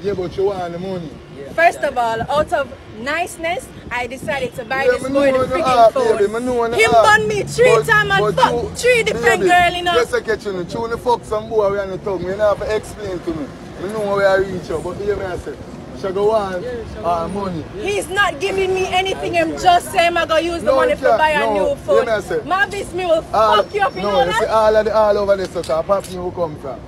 [0.05, 1.09] Yeah, but you want the money.
[1.35, 1.55] Yes.
[1.55, 5.41] First of all, out of niceness, I decided to buy Yeah, this me boy know
[5.43, 6.19] the the freaking art, phone.
[6.19, 9.03] baby, me know the Him bun me three But- times and but fuck you- three
[9.03, 9.95] different baby, girl, you know.
[9.95, 12.23] Just a catch you, tune the fuck some boy we on the tongue.
[12.23, 13.47] You not have to explain to me.
[13.83, 15.55] Me know where I reach out, but hear me I say,
[16.03, 16.65] she go want
[17.03, 17.65] uh, money.
[17.81, 19.39] He's not giving me anything.
[19.39, 21.19] I'm just saying I'm gonna use the No, money you to can't.
[21.19, 22.05] buy a No, new hear phone.
[22.05, 22.41] me I say.
[22.45, 24.95] Mavis, me will All, fuck you up, you no, know you see all of the
[24.95, 26.79] all over this, so apart from who come from.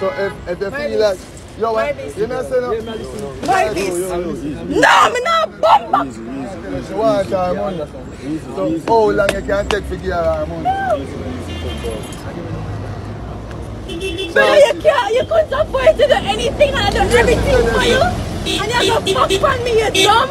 [0.00, 1.39] So if, if you feel like, bis.
[1.60, 1.96] Yo, eh, what?
[1.96, 2.70] You say no?
[3.46, 4.10] Mavis.
[4.80, 6.12] No, me not bumper.
[6.86, 7.84] She want her money.
[8.54, 10.64] So how long you can take to give her money?
[14.32, 18.00] But you can't, you couldn't afford to do anything and I do everything for you.
[18.62, 20.30] And you're gonna fuck on me, you dumb.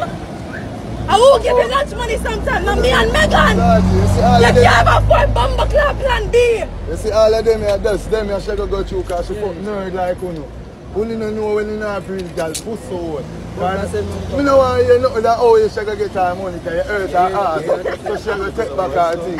[1.08, 2.80] I will give you that money sometime, man.
[2.80, 3.56] Me and Megan.
[3.58, 6.62] You see all You of can't them, afford bumper club plan B.
[6.88, 9.34] you see all of them here, that's them here, she go go through because she
[9.34, 10.59] fuck nerd like you know.
[10.96, 13.22] No know when you not real girl, puss so
[14.36, 16.82] Me no want to hear nothing that oh, you go get her money because you
[16.82, 18.02] hurt her ass.
[18.02, 19.36] So she go take back her thing.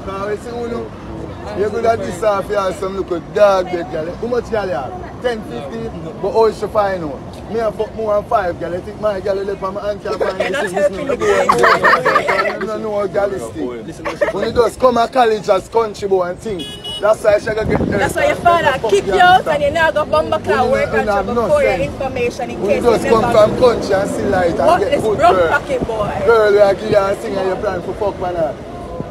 [0.00, 3.66] Because you see, you know, you could have this off here some look at dog
[3.66, 4.14] bed girl.
[4.14, 5.22] How much girl you have?
[5.22, 6.22] 10, 15?
[6.22, 7.52] But how she find out?
[7.52, 8.74] Me and fuck more than five girl.
[8.74, 10.74] I think my girl live on my aunt can find this thing.
[10.74, 14.32] helping This me, You don't know how girl is thing.
[14.32, 17.88] When you just come to college as country boy and think, that's why gonna get.
[17.88, 21.06] That's why your father kick you out and you now go bumper club work and
[21.06, 24.50] trouble for your information in case you you just come from country and see light
[24.50, 25.48] and What get is good broke girl.
[25.48, 26.22] pocket boy?
[26.26, 28.54] Girl, you are give you a thing and you plan for fuck man.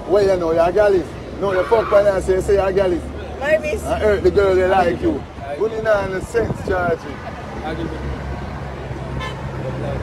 [0.10, 1.08] Where you know, you're a gal is.
[1.40, 3.04] No, you fuck man and say, say you're a gal is.
[3.40, 3.84] Mavis.
[3.84, 5.22] I hurt the girl they like you.
[5.84, 7.00] Now in the sense, charge
[9.64, 9.94] you.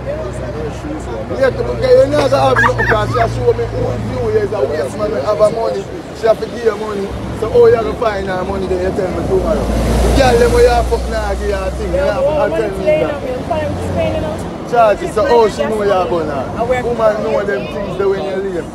[1.38, 3.80] Yeah, okay, you that have nothing because she show me who
[4.10, 5.82] you is a waste man will have money.
[6.18, 7.06] She have to give you money.
[7.40, 9.64] So how you find her money then you tell me tomorrow.
[9.64, 11.48] The girl them where you fuck now give you.
[11.48, 13.10] You have to tell me that.
[13.10, 14.68] up, you're fine with Spain, you know.
[14.70, 15.12] Charge it.
[15.14, 16.88] So how she know born I wear now?
[16.88, 18.70] Woman know them things when you're lame.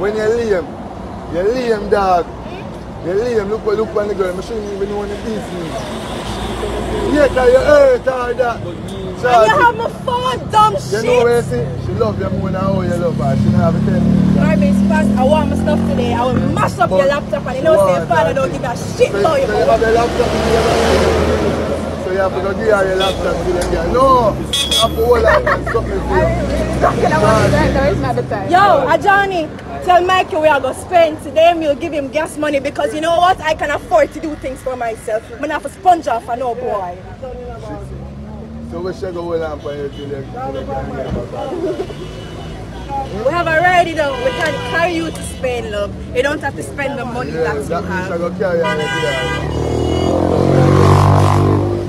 [0.00, 0.66] When you're lame,
[1.32, 2.26] you're lame dog.
[3.04, 3.48] You're lame.
[3.48, 4.36] Look look on the girl.
[4.36, 5.74] Even know the business.
[7.12, 8.99] Yeah, cause you hurt her that.
[9.20, 11.04] And Charge you have my phone, dumb You shit.
[11.04, 13.36] know where she, she love you more than how you love her.
[13.36, 14.10] She don't have a tell me.
[14.34, 14.58] that.
[14.58, 16.14] Mavis, fast, I want my stuff today.
[16.14, 18.76] I will mash up your laptop and you know, say your father don't give a
[18.76, 19.42] shit so, about so you.
[19.42, 20.62] you have your laptop in your
[22.04, 23.92] So you have to go give her your laptop to the girl.
[23.92, 24.44] No, you
[24.80, 26.60] have to hold her and something for you.
[28.50, 29.44] Yo, Ajani.
[29.84, 31.52] Tell Mikey we are going to spend today.
[31.54, 33.38] We'll give him gas money because you know what?
[33.40, 35.22] I can afford to do things for myself.
[35.24, 36.96] I'm going to have to sponge off for no boy.
[38.70, 41.14] So we should go hold on for you till you till you can get.
[43.10, 44.18] We have already done.
[44.24, 45.92] We can carry you to Spain, love.
[46.16, 48.20] You don't have to spend the money Yeah, that you that means I have.
[48.20, 50.20] go carry on with you.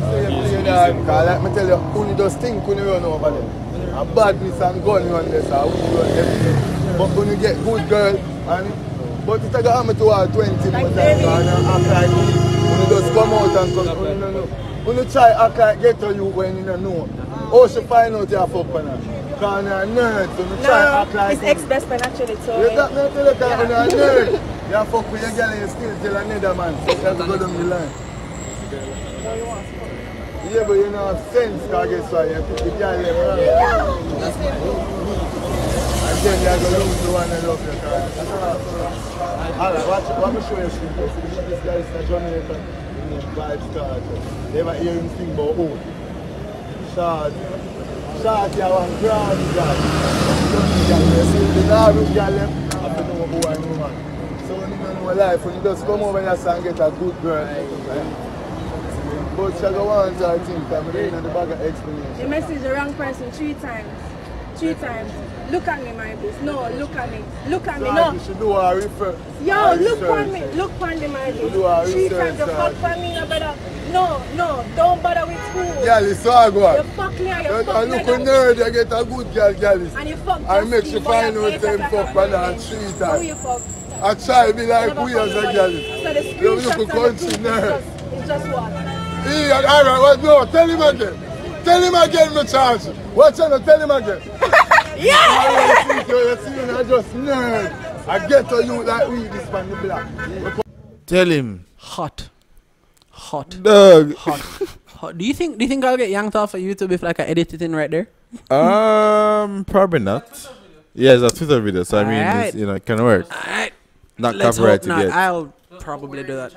[0.01, 3.03] So you play that, cause like me tell you, only those things when you run
[3.03, 3.45] over them.
[3.93, 6.97] And badness and gun run this, and only run everything.
[6.97, 8.73] But when you get good girl, and
[9.25, 11.23] but it got happen to her 20 more times, baby.
[11.23, 12.23] and you act like me.
[12.65, 14.70] When you just come out and come, when you don't know.
[14.83, 17.07] When you try act like get to you when you don't know.
[17.29, 17.53] Ah.
[17.53, 18.97] How she find out you have fuck on her?
[19.37, 21.47] Cause you're a nerd, so you try No, act like me.
[21.47, 24.31] ex-best friend actually told You got me to look at you're a nerd.
[24.71, 26.73] You fuck with your girl and you still tell another man.
[26.81, 27.91] So you have to go down the line.
[30.49, 32.25] Yeah, but you know sense because guess what?
[32.25, 33.37] You put the girl wrong.
[36.09, 37.77] And then you have to lose the one that love you.
[39.61, 40.09] Alright, watch.
[40.09, 41.05] Let me show you something.
[41.49, 42.90] This guy is a Jamaican.
[43.11, 44.53] Name Vibe Starter.
[44.53, 45.67] You ever hear him sing about who?
[46.95, 47.33] Shad.
[48.21, 49.39] Shad, you a grand.
[50.87, 50.95] You
[51.55, 52.47] the girl them, eh?
[52.71, 53.95] I don't know who I know man.
[54.47, 57.43] So you know life, when you just come over here and get a good girl,
[57.43, 57.67] right?
[59.35, 62.29] But she go want her thing, I'm in the bag of You explanation.
[62.29, 63.89] messaged the wrong person three times.
[64.55, 65.11] Three times.
[65.51, 66.41] Look at me, my bitch.
[66.43, 67.25] No, look at me.
[67.49, 67.91] Look at me.
[67.91, 68.13] No.
[68.13, 69.19] you should do a refer.
[69.43, 70.45] Yo, a look on me.
[70.53, 71.91] Look on me, my You do bitch.
[71.91, 73.53] Three times you uh, fuck for me, no better.
[73.91, 75.85] No, no, don't bother with who.
[75.85, 76.87] Yeah, it's all go You on.
[76.91, 79.97] fuck me you You fuck look a nerd, you get a good girl, girl.
[79.97, 83.01] And you fuck I make you find out them fuck and man everything.
[83.01, 83.61] and Who you fuck?
[84.01, 85.71] I try be like we as a girl.
[86.01, 87.83] So the You look a country nerd.
[88.13, 88.71] It's just what?
[89.27, 91.63] He, alright, what, no, tell him again.
[91.65, 92.85] Tell him again, my charge.
[93.13, 94.60] Watch out, tell him again.
[94.97, 95.15] Yeah!
[95.17, 98.07] I you see, you know, just nerd.
[98.07, 100.07] I get to you like we this man the black.
[101.05, 101.65] Tell him.
[101.77, 102.29] Hot.
[103.11, 103.49] Hot.
[103.61, 104.15] Dog.
[104.15, 104.39] Hot.
[104.97, 105.17] Hot.
[105.17, 107.23] Do you think do you think I'll get yanked off of YouTube if like I
[107.23, 108.07] edit it in right there?
[108.49, 110.25] Um, probably not.
[110.93, 112.47] Yeah, it's a Twitter video, so I mean, Alright.
[112.47, 113.25] it's, you know, it can work.
[113.33, 113.73] Alright.
[114.17, 115.03] Not Let's hope copyrighted not.
[115.05, 115.11] yet.
[115.13, 116.53] I'll probably do that.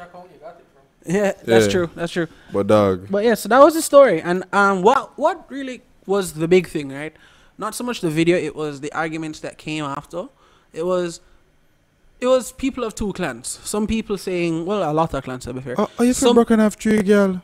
[1.06, 1.70] Yeah, that's Yeah.
[1.70, 1.90] true.
[1.94, 2.26] That's true.
[2.52, 4.20] But dog, But yeah, so that was the story.
[4.22, 7.14] And um what what really was the big thing, right?
[7.56, 10.28] Not so much the video; it was the arguments that came after.
[10.72, 11.20] It was,
[12.20, 13.60] it was people of two clans.
[13.62, 15.76] Some people saying, well, a lot of clans to be fair.
[15.78, 17.40] Oh, oh you Some- from broken half tree, girl?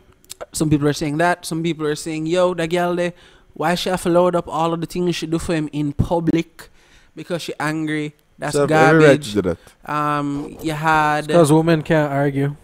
[0.52, 1.44] Some people are saying that.
[1.44, 3.12] Some people are saying, yo, that girl there,
[3.52, 5.92] why she have to load up all of the things she do for him in
[5.92, 6.70] public
[7.14, 8.14] because she angry.
[8.38, 9.34] That's So every right garbage.
[9.34, 9.90] to do that.
[9.94, 12.56] Um, you had Because women can't argue.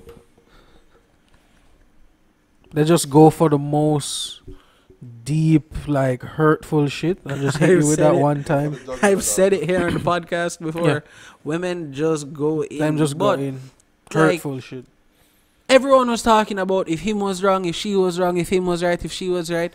[2.73, 4.41] They just go for the most
[5.25, 8.19] deep, like hurtful shit and just hit I've you with that it.
[8.21, 8.79] one time.
[9.03, 10.89] I've said it here on the podcast before.
[10.89, 11.01] Yeah.
[11.45, 12.79] Women just go in.
[12.79, 13.55] Them just go but in.
[13.55, 13.63] like-
[14.13, 14.85] Hurtful shit.
[15.69, 18.83] everyone was talking about if him was wrong, if she was wrong, if him was
[18.85, 19.73] right, if she was right.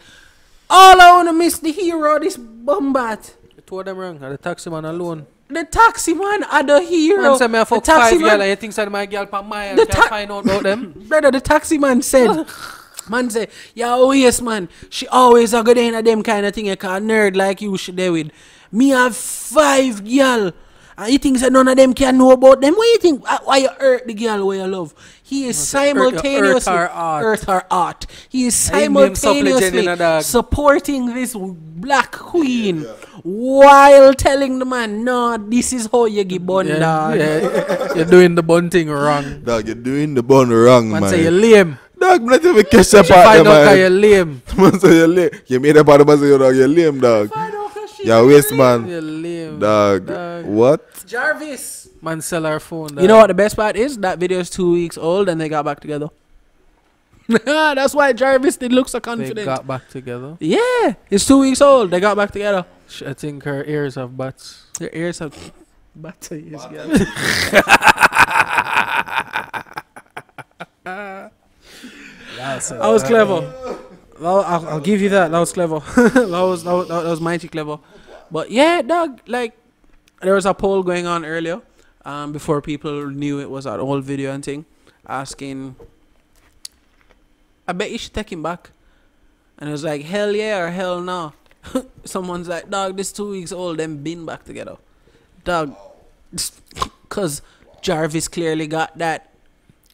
[0.69, 3.33] All I wanna miss the hero, this bombat.
[3.65, 4.15] Two of them wrong.
[4.23, 5.27] And the taxi man alone.
[5.49, 7.23] The taxi man are the hero.
[7.23, 9.05] Man say me a fuck the taxi five man, girl and you think that my
[9.05, 10.93] girl per mile The can't ta- find out about them.
[11.09, 12.45] brother, the taxi man said,
[13.11, 14.69] man say, yeah, oh yes, man.
[14.89, 16.69] She always a good in a them kind of thing.
[16.69, 18.31] A nerd like you should there with.
[18.71, 20.51] Me have five girl.
[20.97, 22.75] And you think that none of them can know about them?
[22.75, 23.25] What you think?
[23.47, 24.93] Why you hurt the girl where you love?
[25.23, 27.23] He is hurt- hurt simultaneously her heart.
[27.23, 28.05] hurt her art.
[28.29, 30.21] He is I him name supple simultaneously Jenny na dog.
[30.23, 32.83] supporting this black queen
[33.23, 37.15] while telling the man, no, this is how you give bun, Yeah, dog.
[37.17, 37.93] yeah.
[37.95, 39.41] You're doing the bun thing wrong.
[39.43, 41.09] Dog, you're doing the bun wrong, Man man.
[41.09, 41.79] say you're lame.
[42.01, 43.77] Dog, not even catch that She part, find out there, man.
[43.77, 44.41] you're lame.
[44.57, 45.29] Man say you're lame.
[45.45, 47.29] You made that part of say, dog, you're lame, dog.
[48.03, 48.87] You're waste, man.
[48.87, 49.59] You're lame.
[49.59, 50.07] Dog.
[50.07, 50.45] Dog.
[50.45, 51.03] What?
[51.05, 51.89] Jarvis.
[52.01, 52.97] Man sell our phone.
[52.99, 53.97] You know what the best part is?
[53.99, 56.09] That video is two weeks old and they got back together.
[57.45, 59.35] That's why Jarvis did look so confident.
[59.35, 60.35] They got back together.
[60.39, 61.91] yeah, it's two weeks old.
[61.91, 62.65] They got back together.
[63.05, 64.65] I think her ears have butts.
[64.79, 65.35] Their ears have
[65.95, 66.89] butter ears, girl.
[72.41, 73.41] I was clever.
[74.19, 75.31] Well, I'll, I'll give you that.
[75.31, 75.79] That was clever.
[75.95, 77.79] that was that was, that was mighty clever.
[78.29, 79.19] But yeah, dog.
[79.27, 79.57] Like
[80.21, 81.61] there was a poll going on earlier,
[82.05, 84.65] um, before people knew it was an old video and thing,
[85.07, 85.75] asking.
[87.67, 88.71] I bet you should take him back,
[89.57, 91.33] and it was like hell yeah or hell no.
[92.05, 93.77] Someone's like, dog, this two weeks old.
[93.77, 94.77] Them been back together,
[95.43, 95.75] dog.
[97.09, 97.41] Cause
[97.81, 99.33] Jarvis clearly got that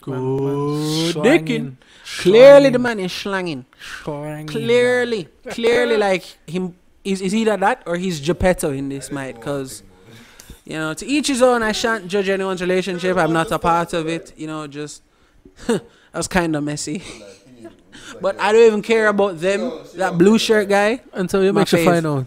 [0.01, 1.77] good dicking.
[2.15, 3.65] Clearly, the man is slanging.
[4.47, 9.83] Clearly, clearly, like him is is either that or he's Geppetto in this might, because
[10.63, 11.63] you know, to each his own.
[11.63, 13.17] I shan't judge anyone's relationship.
[13.17, 14.33] I'm not a part of it.
[14.37, 15.03] You know, just
[15.67, 15.83] that
[16.13, 17.03] was kind of messy.
[18.21, 19.71] but I don't even care about them.
[19.95, 21.01] That blue shirt guy.
[21.13, 21.85] Until you make you fave.
[21.85, 22.25] find out.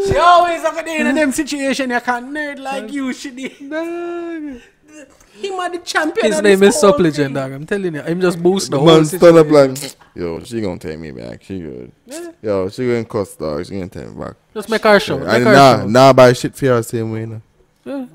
[0.00, 0.12] You're lame.
[0.14, 1.90] She always have in a them situation.
[1.90, 3.12] You can't nerd like you.
[3.12, 3.52] She did.
[5.40, 6.26] Him are the champion.
[6.26, 7.32] His name is whole Suppligen, thing.
[7.34, 7.52] dog.
[7.52, 8.02] I'm telling you.
[8.02, 9.74] I'm just boosting the, The whole man stand up situation.
[9.82, 11.42] like, yo, she gonna take me back.
[11.42, 11.92] She good.
[12.42, 13.64] Yo, she gonna cuss, dog.
[13.64, 14.34] She gonna take me back.
[14.52, 15.18] Just make our show.
[15.18, 15.86] Make And our nah, show.
[15.88, 17.42] nah, buy shit for her same way, you know.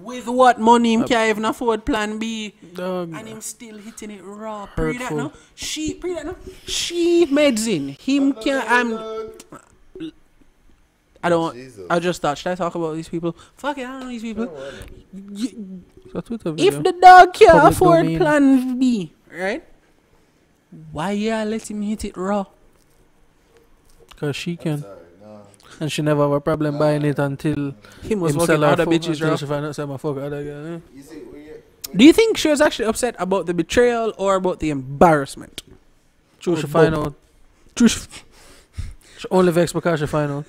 [0.03, 2.53] With what money him can't even afford plan B.
[2.75, 3.13] Dog.
[3.15, 4.67] And him still hitting it raw.
[4.67, 5.31] Pre that no?
[5.55, 6.35] She pre that no?
[6.67, 7.95] She medicine.
[7.99, 8.91] Him can't I'm
[11.25, 11.85] I don't Jesus.
[11.89, 13.35] I just thought, should I talk about these people?
[13.55, 14.45] Fuck it, I don't know these people.
[15.13, 18.19] You- It's Twitter if the dog can't Public afford domain.
[18.19, 19.63] plan B, right?
[20.91, 22.45] Why yeah let him hit it raw?
[24.09, 24.83] Because she can.
[25.79, 29.13] And she never have a problem buying it until Him was him fucking other bitches
[29.19, 29.35] until raw.
[29.35, 30.79] she find out say, "My fuck other girl." eh?
[31.93, 35.63] Do you think she was actually upset about the betrayal or about the embarrassment?
[36.39, 37.07] True, Or she find both?
[37.07, 37.13] out.
[37.75, 37.99] True, she,
[39.19, 40.45] she only vex because she find out.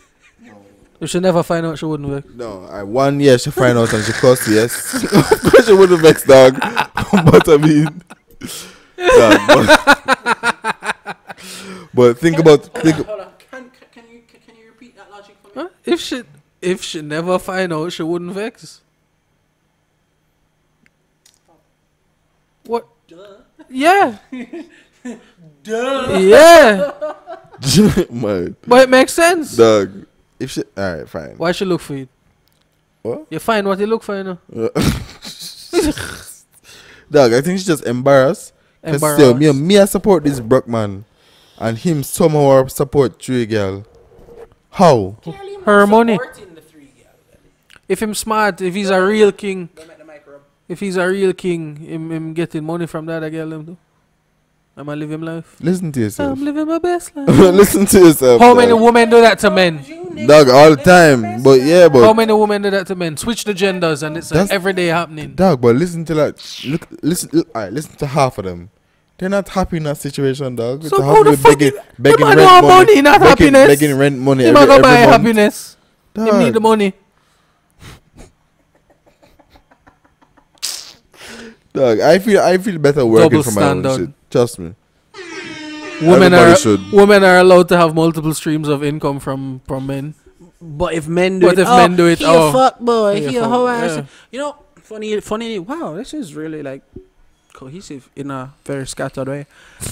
[1.01, 2.35] If she never find out, she wouldn't vex.
[2.35, 4.95] No, I one year she find out and she cussed, yes.
[5.05, 6.59] of course she wouldn't vex, dog.
[6.61, 8.03] but I mean,
[8.97, 9.41] dog,
[10.97, 11.17] but,
[11.95, 12.97] but think about think.
[13.05, 13.33] Hold on.
[13.51, 15.55] Can, can, you, can you repeat that logic for me?
[15.65, 15.69] Huh?
[15.85, 16.23] If she
[16.63, 18.81] if she never find out, she wouldn't vex.
[22.65, 22.89] What?
[23.69, 24.19] Yeah.
[25.63, 26.19] Duh.
[26.19, 26.93] Yeah.
[28.11, 29.57] Man, But it makes sense.
[29.57, 30.07] dog.
[30.39, 31.35] If she, all right, fine.
[31.37, 32.09] Why she look for it?
[33.03, 33.27] What?
[33.31, 33.67] You fine?
[33.67, 34.39] what you look for, you know?
[37.11, 38.53] dog, I think she's just embarrassed.
[38.85, 39.19] 'Cause Embarrassed.
[39.21, 41.05] still, me, me, I support this Brock man,
[41.59, 43.85] and him somehow support Tree Girl.
[44.71, 45.17] How?
[45.65, 46.19] Her money.
[46.19, 47.41] supporting the three girl.
[47.89, 50.43] If him smart, if he's a real king, Don't make the mic rub.
[50.69, 53.77] if he's a real king, him, him getting money from that I girl, him too.
[54.79, 55.57] Am I living life?
[55.61, 56.37] Listen to yourself.
[56.39, 57.27] I'm living my best life.
[57.29, 58.41] Listen to yourself.
[58.43, 58.83] How many dog.
[58.83, 59.77] women do that to men?
[60.27, 61.43] Dog, all the time.
[61.43, 63.17] But yeah, but How many women do that to men?
[63.17, 65.35] Switch the genders and it's That's- every day happening.
[65.35, 68.69] Dog, but listen to like look listen look, alright, listen to half of them.
[69.17, 70.85] They're not happy in that situation, dog.
[70.85, 73.69] So how the fuck begging, begging rent money, money, not begging, happiness.
[73.81, 75.11] begging rent money Him every, every buy month.
[75.11, 75.77] happiness.
[76.15, 76.93] Him need the money.
[81.73, 84.11] dog, I feel I feel better working Double for my own shit.
[84.31, 84.75] Trust me.
[86.03, 86.93] Women Everybody are should.
[86.93, 90.15] women are allowed to have multiple streams of income from from men.
[90.61, 92.79] But if men do But it, if oh, men do it, he oh, a fuck
[92.81, 93.97] boy, he a he a fuck- hoe ass.
[93.97, 94.05] yeah.
[94.31, 95.59] You know, funny, funny.
[95.59, 96.83] Wow, this is really like
[97.55, 99.47] cohesive in a very scattered way.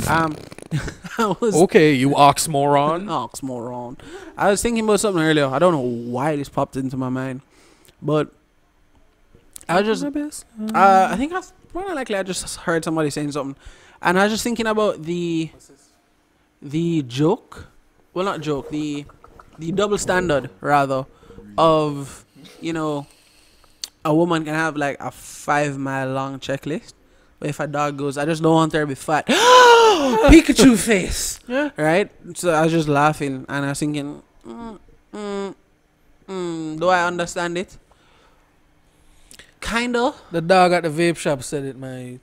[0.09, 0.37] Um,
[1.19, 3.07] I was Okay, you oxymoron.
[3.31, 3.99] oxymoron.
[4.37, 5.47] I was thinking about something earlier.
[5.47, 5.81] I don't know
[6.13, 7.41] why this popped into my mind,
[8.03, 8.29] but
[9.69, 11.41] I was just uh, I think I
[11.73, 13.57] more than likely I just heard somebody saying something,
[14.05, 15.51] and I was just thinking about the
[16.63, 17.67] the joke,
[18.13, 19.05] well not joke, the
[19.59, 21.07] the double standard rather
[21.59, 22.25] of
[22.61, 23.07] you know
[24.05, 26.93] a woman can have like a five mile long checklist.
[27.41, 29.27] But if a dog goes, I just don't want her to be fat.
[30.31, 31.71] Pikachu face, Yeah.
[31.77, 32.11] right?
[32.37, 34.79] So I was just laughing and I was thinking, mm,
[35.13, 35.55] mm,
[36.29, 37.77] mm, do I understand it?
[39.61, 40.15] Kinda.
[40.31, 42.21] The dog at the vape shop said it, mate.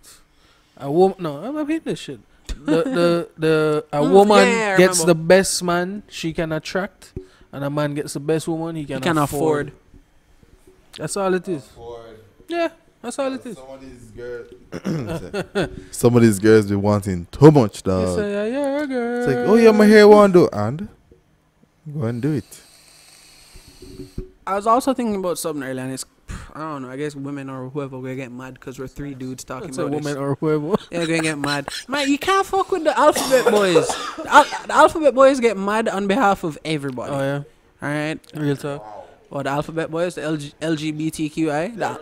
[0.82, 2.20] A woman, no, I'm not this shit.
[2.48, 7.14] The the the a woman yeah, gets the best man she can attract,
[7.52, 9.68] and a man gets the best woman he can, You can afford.
[9.68, 9.80] afford.
[10.98, 11.70] That's all it is.
[12.48, 12.70] Yeah,
[13.02, 13.56] that's all it is.
[13.56, 18.16] Some of these girls, some of these girls be wanting too much, You dog.
[18.18, 18.46] say, yeah,
[18.78, 19.18] you're girl.
[19.20, 20.90] It's like, oh yeah, my hair want do, and
[21.94, 22.62] go and do it.
[24.46, 26.06] I was also thinking about something earlier, and it's
[26.56, 26.90] I don't know.
[26.90, 29.82] I guess women or whoever will get mad because we're three dudes talking It's a
[29.82, 30.16] about woman this.
[30.18, 30.76] or whoever.
[30.92, 31.70] Yeah, gonna get mad.
[31.88, 33.88] Man, you can't fuck with the alphabet boys.
[34.18, 37.12] The, al- the alphabet boys get mad on behalf of everybody.
[37.14, 37.44] Oh yeah,
[37.82, 38.20] All right.
[38.36, 38.86] real talk.
[39.30, 41.78] Or the alphabet boys, the LG, LGBTQI.
[41.78, 42.00] The,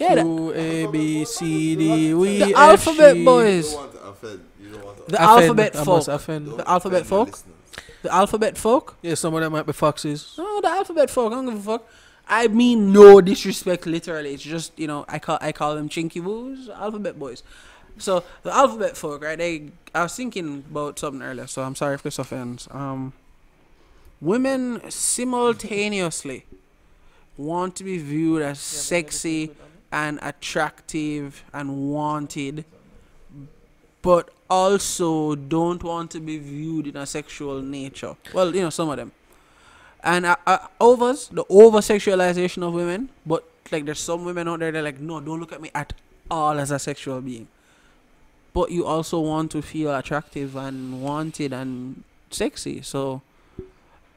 [0.00, 3.24] yeah, the, Q A B C D we the F, alphabet G.
[3.24, 3.74] boys.
[3.74, 4.44] want to offend.
[4.60, 6.04] You don't want to The alphabet I folk.
[6.04, 7.38] The alphabet folk.
[8.02, 8.96] The alphabet folk.
[9.02, 10.34] Yeah, some of them might be foxes.
[10.36, 11.32] No, the alphabet folk.
[11.32, 11.88] I don't give a fuck.
[12.28, 13.86] I mean no disrespect.
[13.86, 17.42] Literally, it's just you know I call I call them chinky boos, alphabet boys.
[17.98, 19.38] So the alphabet folk, right?
[19.38, 22.66] They I was thinking about something earlier, so I'm sorry if this offends.
[22.70, 23.12] Um,
[24.20, 26.46] women simultaneously
[27.36, 29.50] want to be viewed as sexy
[29.92, 32.64] and attractive and wanted,
[34.02, 38.16] but also don't want to be viewed in a sexual nature.
[38.32, 39.12] Well, you know some of them
[40.04, 44.60] and uh, uh, overs the over sexualization of women but like there's some women out
[44.60, 45.92] there that are like no don't look at me at
[46.30, 47.48] all as a sexual being.
[48.52, 52.82] But you also want to feel attractive and wanted and sexy.
[52.82, 53.22] So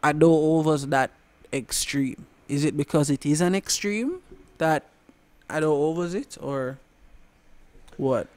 [0.04, 1.12] i know overs that
[1.52, 2.26] extreme.
[2.48, 4.22] Is it because it is an extreme
[4.58, 4.86] that
[5.50, 6.78] i don't overs it or
[7.98, 8.28] what?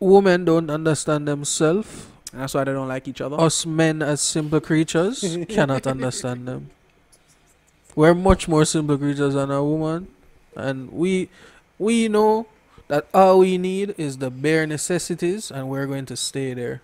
[0.00, 2.06] Women don't understand themselves.
[2.32, 6.46] And that's why they don't like each other Us men, as simple creatures, cannot understand
[6.48, 6.70] them.
[7.94, 10.08] We're much more simple creatures than a woman,
[10.54, 11.28] and we
[11.78, 12.46] we know
[12.88, 16.80] that all we need is the bare necessities, and we're going to stay there.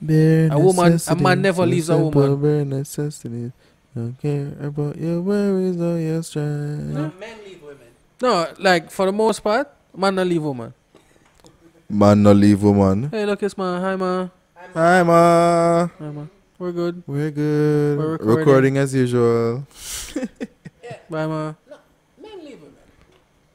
[0.00, 2.40] Bare A woman- a man never leaves a woman.
[2.40, 3.52] Bare necessities.
[3.94, 6.42] Don't care about your worries or your strife.
[6.44, 7.12] men
[7.44, 7.92] leave women
[8.22, 10.72] No, like for the most part, man not leave woman.
[11.90, 13.10] Man, no leave woman.
[13.10, 13.80] Hey, look, it's man.
[13.82, 14.28] Hi, ma.
[14.70, 15.88] Hi, ma.
[15.98, 16.26] Hi, ma.
[16.58, 17.02] We're good.
[17.06, 17.98] We're good.
[17.98, 18.36] We're recording.
[18.38, 18.76] recording.
[18.78, 19.66] as usual.
[21.10, 21.54] Bye, ma.
[22.22, 22.74] men leave women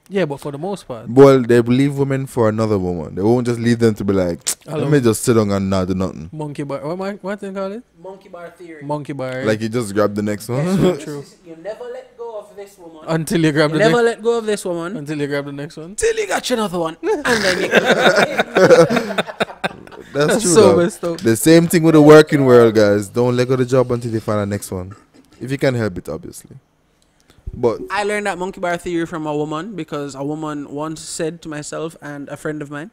[0.10, 3.16] Yeah, but for the most part, Well, they leave women for another woman.
[3.16, 4.84] They won't just leave them to be like, Hello.
[4.84, 6.30] let me just sit down and not do nothing.
[6.34, 6.80] monkey bar.
[6.86, 7.12] What am I?
[7.14, 7.84] What they call it?
[8.04, 9.46] monkey bar theory Monkey bar.
[9.46, 10.66] Like you just grab the next one.
[10.66, 11.24] Yes, true.
[11.46, 14.38] you never let go of this woman Until you grab You the never let go
[14.38, 15.96] of this woman Until you grab the next one.
[15.96, 17.70] till you got another one, and then you
[20.18, 20.54] That's, true.
[20.54, 20.78] so dog.
[20.78, 21.18] messed up.
[21.20, 23.10] The same thing with the working world, guys.
[23.10, 24.96] Don't let go of the job until you find the next one.
[25.40, 26.56] If you can help it, obviously.
[27.54, 31.42] But I learned that monkey bar theory from a woman because a woman once said
[31.44, 32.92] to myself and a friend of mine,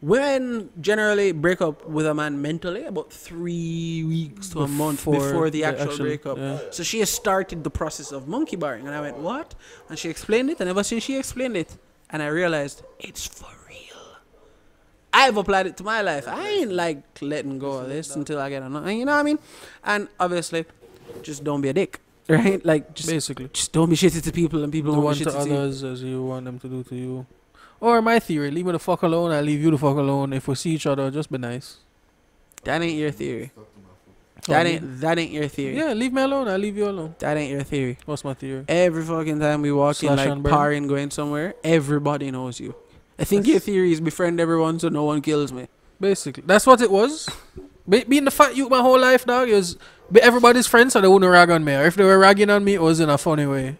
[0.00, 5.50] women generally break up with a man mentally about three weeks to a month before
[5.50, 6.38] the actual breakup.
[6.38, 6.58] yeah.
[6.70, 9.54] So she has started the process of monkey barring, and I went, "What?"
[9.88, 11.76] And she explained it, and ever since she explained it,
[12.08, 13.59] and I realized it's for real.
[15.12, 16.28] I've applied it to my life.
[16.28, 18.92] I ain't like letting go of this until I get another.
[18.92, 19.38] You know what I mean?
[19.84, 20.64] And obviously,
[21.22, 22.64] just don't be a dick, right?
[22.64, 25.30] Like just Basically, just don't be shitty to people, and people do won't be to
[25.30, 25.54] shitty to you.
[25.56, 27.26] others as you want them to do to you.
[27.80, 29.30] Or my theory, leave me the fuck alone.
[29.32, 30.32] I leave you the fuck alone.
[30.34, 31.78] If we see each other, just be nice.
[32.64, 33.50] That ain't your theory.
[34.46, 35.76] That ain't that ain't your theory.
[35.76, 36.48] Yeah, leave me alone.
[36.48, 37.14] I leave you alone.
[37.18, 37.98] That ain't your theory.
[38.06, 38.64] What's my theory?
[38.68, 40.52] Every fucking time we walk Slash in, like and burn.
[40.52, 42.74] parring, going somewhere, everybody knows you.
[43.20, 45.68] I think your theory is befriend everyone so no one kills me.
[46.00, 47.28] Basically, that's what it was.
[47.86, 49.76] Be- being the fat youth my whole life, dog, is
[50.10, 51.74] be everybody's friend, so they wouldn't rag on me.
[51.74, 53.76] Or if they were ragging on me, it was in a funny way.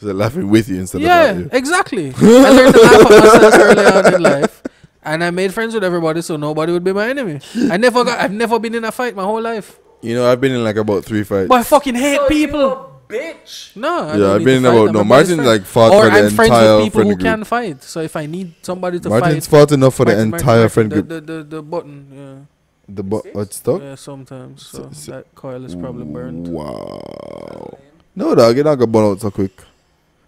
[0.00, 1.50] So they're laughing with you instead yeah, of at you.
[1.52, 2.12] exactly.
[2.16, 4.62] I learned to laugh at myself early on in life,
[5.04, 7.40] and I made friends with everybody, so nobody would be my enemy.
[7.70, 8.18] I never got.
[8.18, 9.78] I've never been in a fight my whole life.
[10.02, 11.48] You know, I've been in like about three fights.
[11.48, 12.89] But I fucking hate people.
[13.10, 13.76] Bitch.
[13.76, 14.82] No, I yeah, I've need been to in fight.
[14.82, 15.00] about no.
[15.00, 17.20] a boy's Martin's like fought or for the I'm friends entire with people who group.
[17.20, 17.82] can fight.
[17.82, 19.20] So if I need somebody to fight.
[19.20, 21.08] Martin's fight, fought enough for the Martin, Martin, entire Martin, friend the, group.
[21.26, 22.94] The, the, the button, yeah.
[22.94, 23.80] The bu- what's stuck?
[23.82, 24.66] yeah, yeah, sometimes.
[24.66, 26.48] So So- so- that coil is probably burned.
[26.48, 27.78] Wow.
[28.16, 29.62] No, dog, you're not gonna burn out so quick.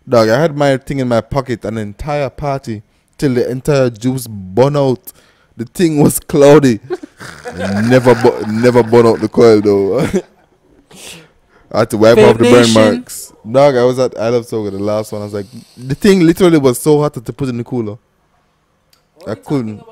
[0.08, 2.82] Dog, I had my thing in my pocket an entire party
[3.18, 5.12] till the entire juice burn out.
[5.56, 6.80] The thing was cloudy.
[7.88, 10.06] never, bu- never burn out the coil though.
[11.74, 13.32] I had to wipe Fake off the burn marks.
[13.50, 15.22] Dog, I was at I Love Soca, the last one.
[15.22, 15.46] I was like,
[15.76, 17.96] the thing literally was so hot that to put in the cooler.
[19.26, 19.82] I couldn't.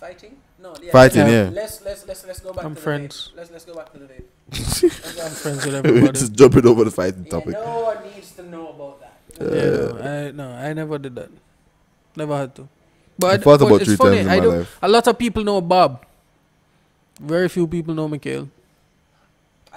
[0.00, 0.36] Fighting?
[0.60, 0.92] No, yeah.
[0.92, 1.44] Fighting, Yeah.
[1.44, 1.50] yeah.
[1.50, 3.12] Let's let's let's let's go back I'm to friends.
[3.26, 3.36] the vape.
[3.36, 4.24] Let's let's go back to the vape.
[5.24, 6.12] I'm friends with everybody.
[6.12, 7.52] Just jumping over the fighting Yeah, topic.
[7.52, 9.14] no one needs to know about that.
[9.40, 11.30] yeah, no, I no, I never did that.
[12.16, 12.68] Never had to.
[13.18, 14.78] But I I- fought but about it's three funny, times in I my do- life.
[14.82, 16.04] A lot of people know Bob.
[17.20, 18.48] Very few people know Mikhail.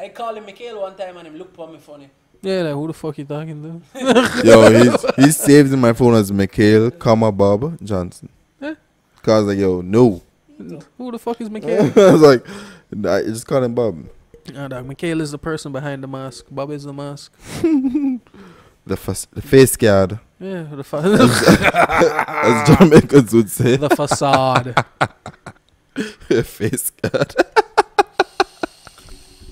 [0.01, 2.09] I called him Mikhail one time and him looked for me funny.
[2.41, 3.61] Yeah, like who the fuck you talking
[3.93, 4.41] to?
[4.43, 8.29] Yo, he's he's saved in my phone as Mikhail, comma Bob Johnson.
[8.61, 8.73] Eh?
[9.21, 10.21] Cause I was like, yo, no.
[10.97, 11.93] who the fuck is Mikhail?
[11.95, 12.43] I was like,
[12.91, 14.03] nah, I just call him Bob.
[14.57, 16.45] Ah, dog, Mikhail is the person behind the mask.
[16.49, 17.31] Bob is the mask.
[18.83, 20.19] The fa- the face guard.
[20.39, 23.75] Yeah, the, fa- as Jamaicans would say.
[23.77, 24.73] the facade.
[26.27, 27.35] The face card.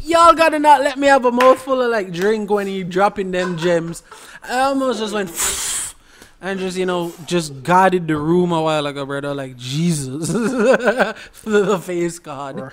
[0.10, 3.56] Y'all gotta not let me have a mouthful of like drink when he dropping them
[3.58, 4.02] gems.
[4.44, 5.30] I almost just went
[6.42, 9.36] and just you know just guarded the room a while ago, brother.
[9.36, 10.30] Like Jesus,
[11.44, 12.72] the face card.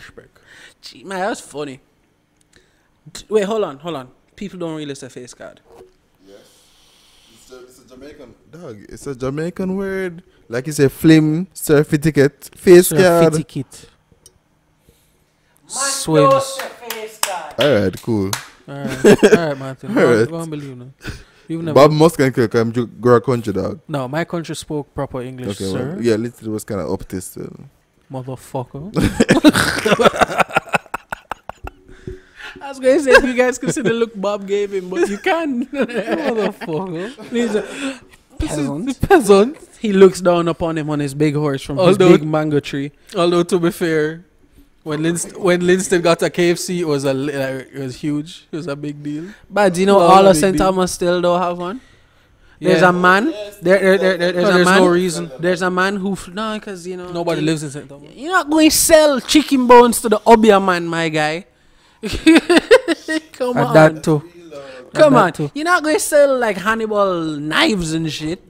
[0.80, 1.80] Gee, man, that's funny.
[3.28, 4.08] Wait, hold on, hold on.
[4.34, 5.60] People don't really say face card.
[6.26, 8.78] It's a, it's a Jamaican dog.
[8.88, 10.22] It's a Jamaican word.
[10.48, 13.34] Like you say, flim, certificate, face card.
[13.34, 13.90] Certificate.
[15.66, 16.58] Swims.
[17.56, 17.74] Face card.
[17.74, 18.30] All right, cool.
[18.68, 19.94] Alright, alright, Martin.
[19.94, 20.28] Go, Alright.
[20.28, 20.90] go and believe now.
[21.48, 21.74] You've never.
[21.74, 23.80] Bob Muscan can come um, to grow a country dog.
[23.86, 25.94] no, my country spoke proper English, Okay, sir.
[25.94, 27.26] well, yeah, literally was kind of up this.
[27.26, 27.54] Still.
[28.10, 28.92] Motherfucker.
[32.62, 35.66] I was gonna say if you guys consider look Bob gave him, but you can.
[35.66, 37.12] Motherfucker.
[37.30, 37.62] He's a
[38.38, 39.00] peasant.
[39.08, 39.56] Peasant.
[39.78, 42.90] He looks down upon him on his big horse from his Although- big mango tree.
[43.14, 44.24] Although to be fair,
[44.88, 47.34] when Linst- when Linstead got a KFC, it was a like,
[47.74, 48.46] it was huge.
[48.52, 49.24] It was a big deal.
[49.50, 50.56] But do you know, all no of St.
[50.56, 51.80] Thomas still don't have one.
[52.60, 52.88] There's Yeah.
[52.88, 53.24] a man.
[53.60, 54.80] There, there, there, there- there's No, a there's man.
[54.82, 55.30] no reason.
[55.40, 57.88] There's a man who f- no, because you know Nobody you- lives in St.
[57.88, 58.10] Thomas.
[58.14, 61.46] You're not going to sell chicken bones to the Obeah man, my guy.
[63.32, 64.20] Come And on, that too.
[64.94, 65.32] come that on.
[65.32, 65.50] too.
[65.54, 67.12] You're not going to sell like Hannibal
[67.52, 68.40] knives and shit.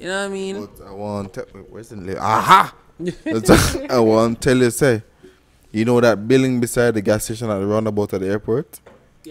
[0.00, 0.66] You know what I mean?
[0.66, 2.74] But I want to where's the li- aha?
[3.90, 5.02] I want tell you say,
[5.72, 8.80] you know that building beside the gas station at the roundabout at the airport.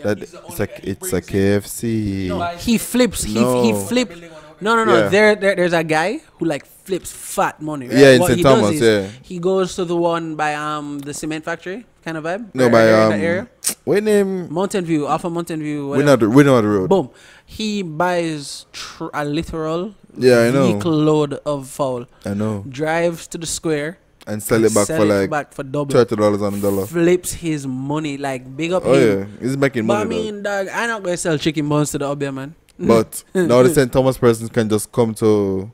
[0.03, 2.57] that it's a it's a KFC.
[2.59, 3.23] He flips.
[3.23, 4.15] He, he flips.
[4.61, 4.95] No, no, no.
[4.99, 5.07] Yeah.
[5.09, 7.87] There, there, there's a guy who like flips fat money.
[7.87, 7.97] Right?
[7.97, 8.37] Yeah, in What St.
[8.37, 9.07] he does Thomas, is yeah.
[9.23, 12.53] He goes to the one by um the cement factory kind of vibe.
[12.53, 13.49] No, right- by right um, area.
[13.85, 14.53] what name?
[14.53, 15.85] Mountain View, off of Mountain View.
[15.89, 16.05] We whatever.
[16.05, 16.89] know the we know the road.
[16.89, 17.09] Boom.
[17.45, 20.77] He buys tr- a literal Yeah, I know.
[20.85, 22.05] load of foul.
[22.25, 23.97] I know, Drives to the square.
[24.27, 25.91] And sell it back sell for like back for double.
[25.91, 26.85] thirty dollars on the dollar.
[26.85, 29.19] Flips his money like big up Oh him.
[29.19, 30.05] yeah, he's making money.
[30.05, 32.55] But I mean, dog, I'm not gonna sell chicken bones to the Obeah man.
[32.79, 33.91] But now the St.
[33.91, 35.71] Thomas persons can just come to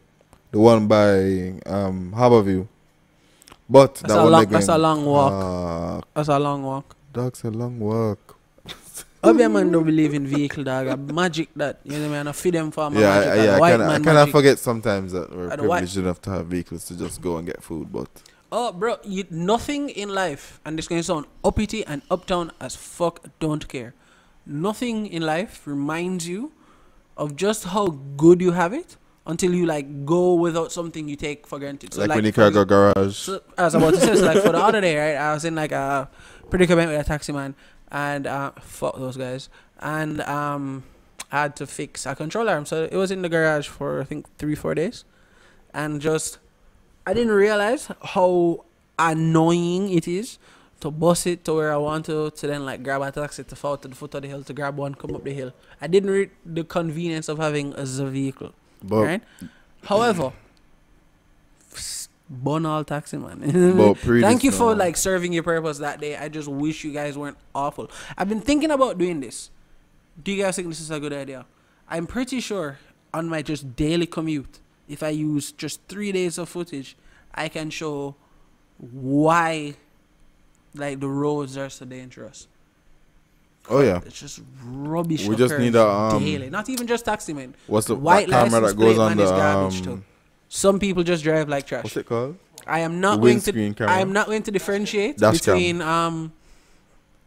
[0.52, 2.68] the one by um Harborview.
[3.70, 5.34] But That's that a one long- that's a long walk.
[5.34, 6.95] Uh, That's a long walk.
[7.12, 8.36] dog's a long walk.
[9.24, 10.88] Obia man don't believe in vehicle, dog.
[10.88, 12.28] A magic that you know, man.
[12.28, 13.32] I feed them for my yeah, magic.
[13.32, 13.56] I, yeah.
[13.56, 16.22] I kind of I kind of forget sometimes that we're And the white- privileged enough
[16.22, 17.91] to have vehicles to just go and get food.
[17.91, 18.08] But
[18.52, 22.76] Oh, bro, you, nothing in life, and this going to sound uppity and uptown as
[22.76, 23.93] fuck, don't care.
[24.45, 26.54] Nothing in life reminds you
[27.18, 28.95] of just how good you have it
[29.26, 31.93] until you like go without something you take for granted.
[31.93, 33.18] So like, like when you carry a garage.
[33.18, 35.22] So, I was about to say, so like for the other day, right?
[35.22, 36.10] I was in like a
[36.50, 37.54] predicament with a taxi man,
[37.91, 39.50] and uh, fuck those guys.
[39.80, 40.84] And um,
[41.32, 42.66] I had to fix a control arm.
[42.66, 45.04] So it was in the garage for I think three, four days.
[45.74, 46.39] And just
[47.08, 48.66] I didn't realize how
[48.99, 50.39] annoying it is
[50.82, 53.55] to bus it to where I want to to then like grab a taxi to
[53.55, 55.53] fall to the foot of the hill to grab one, come up the hill.
[55.80, 58.51] I didn't read the convenience of having a vehicle.
[58.84, 59.22] But right?
[59.84, 60.34] However,
[62.30, 63.39] bun all taxi man.
[63.78, 66.18] but Thank you for uh, like serving your purpose that day.
[66.18, 67.89] I just wish you guys weren't awful.
[68.18, 69.49] I've been thinking about doing this.
[70.22, 71.45] Do you guys think this is a good idea?
[71.88, 72.80] I'm pretty sure
[73.14, 76.96] on my just daily commute, if I use just three days of footage,
[77.34, 78.16] I can show
[78.78, 79.76] why
[80.76, 82.48] like the roads are so dangerous.
[83.70, 84.02] Oh yeah.
[84.06, 85.26] It's just rubbish.
[85.26, 86.50] We just need a, um, daily.
[86.50, 87.54] Not even just taxi man.
[87.68, 90.04] What's the White that camera that goes on the garbage um, too.
[90.50, 91.84] Some people just drive like trash.
[91.84, 92.38] what's it called?
[92.66, 93.52] I am not going to.
[93.52, 93.94] camera.
[93.94, 95.56] I am not going to differentiate Dash cam.
[95.56, 96.34] between um,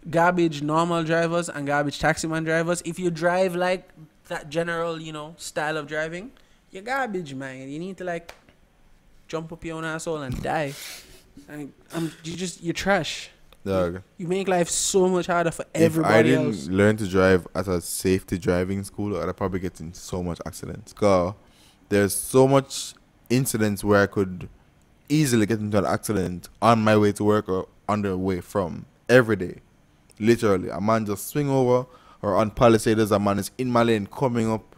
[0.09, 2.83] garbage normal drivers and garbage taxi man drivers.
[2.85, 3.89] If you drive like
[4.29, 6.31] that general, you know, style of driving,
[6.71, 7.69] you're garbage man.
[7.69, 8.35] You need to like
[9.29, 10.75] jump up your own asshole and die.
[11.49, 13.31] And um, you just you're trash.
[13.65, 14.03] Dog.
[14.17, 16.69] You make life so much harder for If I didn't else.
[16.69, 20.95] learn to drive at a safety driving school, I'd probably get in so much accidents.
[20.95, 21.35] Cause
[21.91, 22.95] there's so much
[23.29, 24.49] incidents where I could
[25.11, 28.87] easily get into an accident on my way to work or on the way from
[29.09, 29.57] every day.
[30.19, 31.87] Literally, a man just swing over
[32.23, 34.77] or on palisades, a man is in my lane coming up.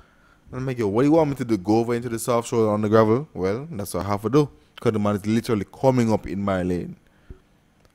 [0.52, 1.56] And I'm like, yo, what do you want me to do?
[1.56, 3.26] Go over into the soft shore on the gravel?
[3.32, 4.50] Well, that's what I have to do.
[4.74, 6.96] Because the man is literally coming up in my lane.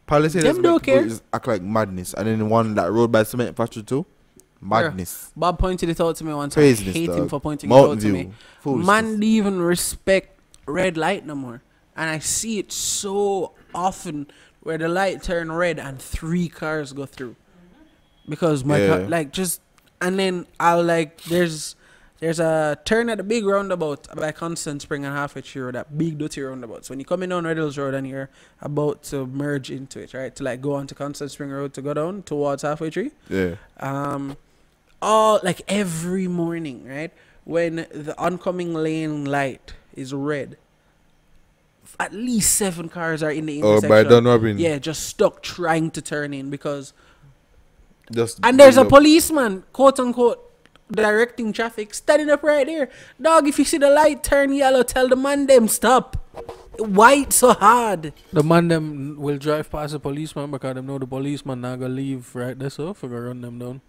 [0.08, 1.03] Palisades Them don't care.
[1.03, 2.16] just act like madness.
[2.16, 4.05] And then the one that rode by cement factory too,
[4.60, 5.32] madness.
[5.36, 6.55] Bob pointed it out to me once.
[6.55, 8.24] Craziness, I hate him for pointing Mountain it out to me.
[8.24, 8.34] View.
[8.62, 8.88] Foolishness.
[8.88, 11.62] Man didn't even respect red light no more.
[11.95, 14.28] And I see it so often
[14.62, 17.36] where the light turn red and three cars go through.
[18.28, 19.62] Because my car, like just
[20.01, 21.76] and then I'll like there's
[22.20, 26.18] there's a turn at the big roundabout by Constant Spring and halfway through that big
[26.18, 26.86] dirty roundabout.
[26.86, 28.30] So when you're coming down Red Hills Road and you're
[28.61, 30.36] about to merge into it, right?
[30.36, 33.55] To like go onto Constant Spring Road to go down towards halfway tree Yeah.
[33.80, 34.36] um
[34.99, 37.11] all like every morning right
[37.45, 40.57] when the oncoming lane light is red
[41.99, 44.57] at least seven cars are in the Or intersection by Dunrobin.
[44.59, 46.93] yeah just stuck trying to turn in because
[48.11, 48.89] Just and there's a up.
[48.89, 50.47] policeman quote unquote
[50.92, 52.90] directing traffic standing up right there
[53.22, 56.16] dog if you see the light turn yellow tell the man them stop
[56.80, 61.08] white so hard The man them will drive past the policeman because them know the
[61.08, 63.82] policeman not gonna leave right there so for go run them down.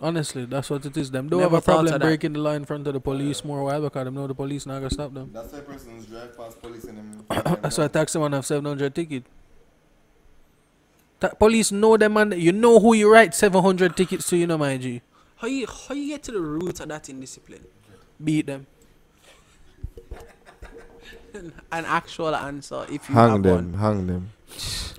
[0.00, 1.10] Honestly, that's what it is.
[1.10, 2.06] Them don't Never have a problem of that.
[2.06, 4.66] breaking the line in front of the police more while because them know the police
[4.66, 5.30] not gonna stop them.
[5.32, 7.24] That's why persons drive past police and them.
[7.62, 9.22] That's why taxi man have seven hundred ticket.
[11.20, 12.32] Ta- police know them man.
[12.36, 14.36] You know who you write seven hundred tickets to.
[14.36, 15.00] You know my G.
[15.44, 17.64] how you how you get to the root of that indiscipline
[18.22, 18.66] Beat them.
[21.34, 23.74] an actual answer if you hang have them, one.
[23.74, 24.30] hang them.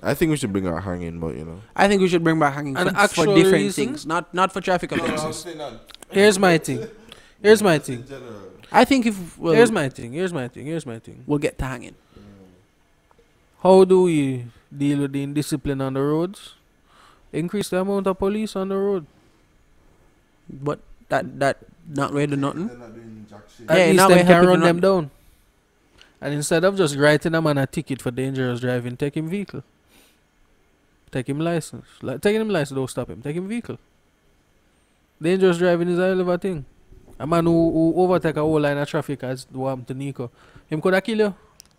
[0.02, 1.62] I think we should bring our hanging, but you know.
[1.74, 3.86] I think we should bring back hanging An for, for actual different reason?
[3.86, 5.46] things, not not for traffic offenses.
[6.10, 6.86] Here's my thing.
[7.42, 8.04] Here's my thing.
[8.70, 10.12] I think if well, Here's my thing.
[10.12, 10.66] Here's my thing.
[10.66, 11.24] Here's my thing.
[11.26, 11.96] we'll get to hanging.
[13.62, 16.54] How do we deal with the indiscipline on the roads?
[17.32, 19.06] Increase the amount of police on the road.
[20.48, 22.70] But that that not going to nothing.
[23.68, 25.10] At Yeah, least now them can run them not- down.
[26.20, 29.62] And instead of just writing a man a ticket for dangerous driving, take him vehicle.
[31.12, 31.86] Take him license.
[32.02, 33.22] Like taking him license, don't stop him.
[33.22, 33.78] Take him vehicle.
[35.20, 36.64] Dangerous driving is a hell of a thing.
[37.18, 40.30] A man who, who overtake a whole line of traffic as what happened to Niko.
[40.68, 41.34] Him could have kill you.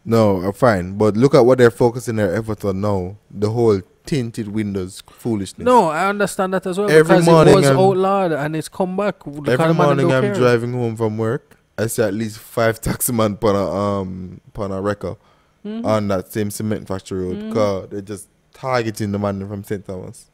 [0.05, 3.18] No, uh, fine, but look at what they're focusing their effort on now.
[3.30, 5.66] The whole tinted windows foolishness.
[5.66, 6.89] No, I understand that as well.
[6.89, 9.24] Every because morning it was I'm- outlawed and it's come back.
[9.24, 10.34] The Every kind of man morning I'm care.
[10.34, 11.55] driving home from work.
[11.78, 15.16] I see at least five taxi man upon a um upon a wrecker
[15.66, 15.86] Mhm.
[15.86, 17.38] on that same cement factory road.
[17.38, 17.54] Mhm.
[17.54, 19.86] Cause they're just targeting the man from St.
[19.86, 20.32] Thomas.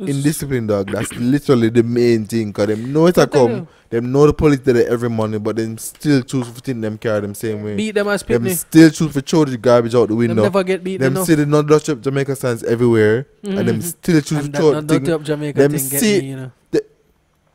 [0.00, 0.90] It's- Indiscipline, dog.
[0.92, 2.52] That's literally the main thing.
[2.52, 3.66] Cause them know it a come.
[3.90, 7.20] Them know the police there every morning, but them still choose to think them carry
[7.22, 7.74] them same way.
[7.74, 8.54] Beat them as them pitney.
[8.56, 10.42] still choose to throw the garbage out the Them window.
[10.42, 11.26] never get beat Them enough.
[11.26, 13.82] see the not Dutty Up Jamaica signs everywhere, and them Mhm.
[13.82, 15.10] still choose And throw the thing.
[15.10, 16.50] up Jamaica them thing see- me, you know.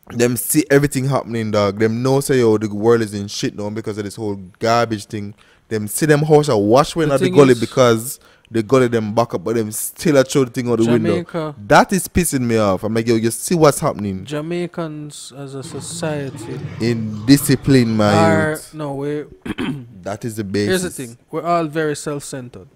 [0.10, 1.80] them see everything happening, dog.
[1.80, 5.06] Them know say yo the world is in shit now because of this whole garbage
[5.06, 5.34] thing.
[5.70, 8.20] Them see them house a wash when The at the gully because
[8.54, 11.56] the gully them back up, but them still a throw the thing out the window.
[11.58, 12.84] That is pissing me off.
[12.84, 18.60] I'm like, yo, you see what's happening Jamaicans as a society in discipline, my are
[18.74, 19.26] no we
[20.04, 20.68] That is the basis.
[20.68, 21.18] here's the thing.
[21.32, 22.68] We're all very self centered.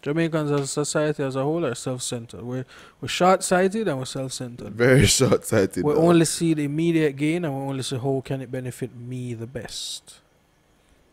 [0.00, 2.42] Jamaicans as a society as a whole are self-centered.
[2.42, 2.64] We're
[3.00, 4.72] we're short-sighted and we're self-centered.
[4.72, 5.84] Very short sighted.
[5.84, 9.34] We only see the immediate gain and we only see how can it benefit me
[9.34, 10.20] the best.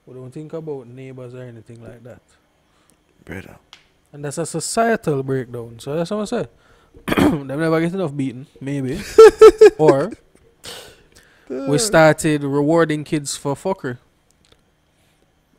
[0.06, 2.22] We don't think about neighbors or anything like that.
[3.26, 3.58] Brother.
[4.14, 5.80] And that's a societal breakdown.
[5.80, 6.48] So that's what I say.
[7.18, 9.02] Them never get enough beaten, maybe.
[9.78, 10.12] or
[11.50, 11.78] we uh.
[11.78, 13.98] started rewarding kids for fuckery.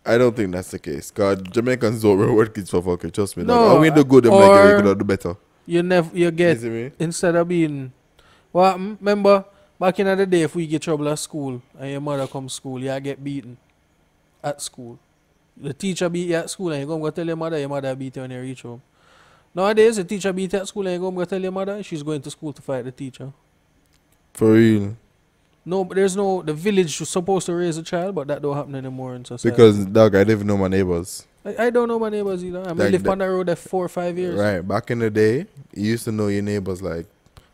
[0.06, 1.10] I don't think that's the case.
[1.10, 3.10] Cause Jamaicans don't reward kids for fucking.
[3.10, 3.42] Trust me.
[3.44, 4.24] No, No, we do good.
[4.24, 5.36] Them like we do better.
[5.66, 7.92] You never you get You instead of being
[8.52, 9.44] well remember
[9.80, 12.80] back in the day if we get trouble at school and your mother come school
[12.80, 13.56] you get beaten
[14.44, 14.98] at school
[15.56, 17.68] the teacher beat you at school and you go and go tell your mother your
[17.68, 18.82] mother beat you when you reach home
[19.54, 22.02] nowadays the teacher beat you at school and you go go tell your mother she's
[22.02, 23.32] going to school to fight the teacher
[24.34, 24.96] For real.
[25.64, 28.56] no but there's no the village was supposed to raise a child but that don't
[28.56, 31.26] happen anymore in society Because, dog, I don't even know my neighbors.
[31.44, 33.84] I, I don't know my neighbors either I mean, Like on the road there four
[33.84, 34.60] or five years Right.
[34.60, 37.06] Back in the day, you used to know your neighbors like.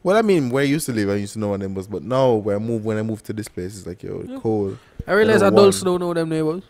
[0.03, 1.87] Well, I mean, where I used to live, I used to know my neighbors.
[1.87, 4.39] But now, where I move, when I moved to this place, it's like, yo, Yeah.
[4.41, 4.77] cold.
[5.07, 6.65] I realize adults don't know them neighbors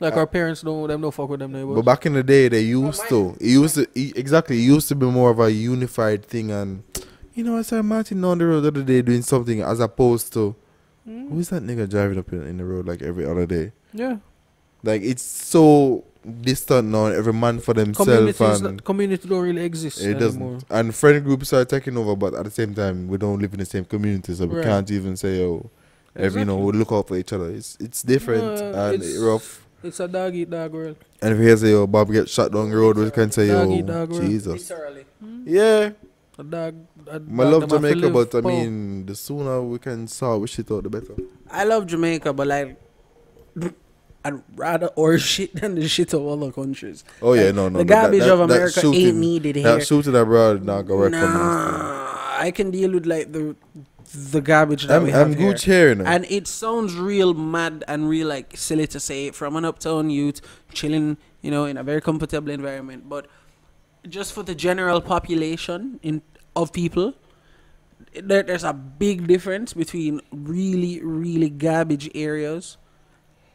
[0.00, 2.12] like Uh, our parents don't know them no fuck with them neighbors But back in
[2.14, 3.34] the day, they used to.
[3.40, 4.56] It used to e- exactly.
[4.58, 6.82] It used to be more of a unified thing, and
[7.34, 10.32] you know, I saw Martin on the road the other day doing something as opposed
[10.34, 10.54] to
[11.08, 11.30] Mm.
[11.30, 13.70] who's that nigga driving up in, in the road like every other day.
[13.92, 14.16] yeah
[14.82, 16.02] Like it's so
[16.42, 17.06] distant now.
[17.06, 20.20] Every man for themselves, and that- community don't really exist it anymore.
[20.20, 20.64] doesn't.
[20.70, 23.60] And friend groups are taking over, but at the same time, we don't live in
[23.60, 24.64] the same community, so we Right.
[24.64, 25.70] can't even say, "Oh,
[26.16, 29.16] every, you know, we look out for each other." It's it's different Uh, and it's-
[29.18, 29.65] rough.
[29.86, 30.96] It's a dog eat dog world.
[31.22, 33.70] And if you say, "Yo, Bob get shot down the road," we can say, Dog
[33.70, 34.22] "Yo, eat dog world.
[34.22, 35.04] Jesus." Literally.
[35.44, 35.90] Yeah,
[36.38, 36.74] A dog.
[37.06, 39.78] A I dog love them have to Jamaica, live but I mean, the sooner we
[39.78, 41.14] can sort we shit out, the better.
[41.50, 42.76] I love Jamaica, but like,
[44.24, 47.04] I'd rather or shit than the shit of other countries.
[47.22, 47.78] Oh yeah, Like, no, no.
[47.78, 49.64] the that- that- garbage that- of that America ain't shooting- needed here.
[49.76, 51.26] That shooting abroad not gonna work for me.
[51.26, 53.54] Nah, I can deal with like the
[54.12, 55.52] the garbage that I'm, we have I'm here.
[55.52, 56.04] good here, know.
[56.04, 60.40] And it sounds real mad and real like silly to say from an uptown youth
[60.72, 63.08] chilling, you know, in a very comfortable environment.
[63.08, 63.26] But
[64.08, 66.22] just for the general population in
[66.54, 67.14] of people,
[68.14, 72.76] there, there's a big difference between really, really garbage areas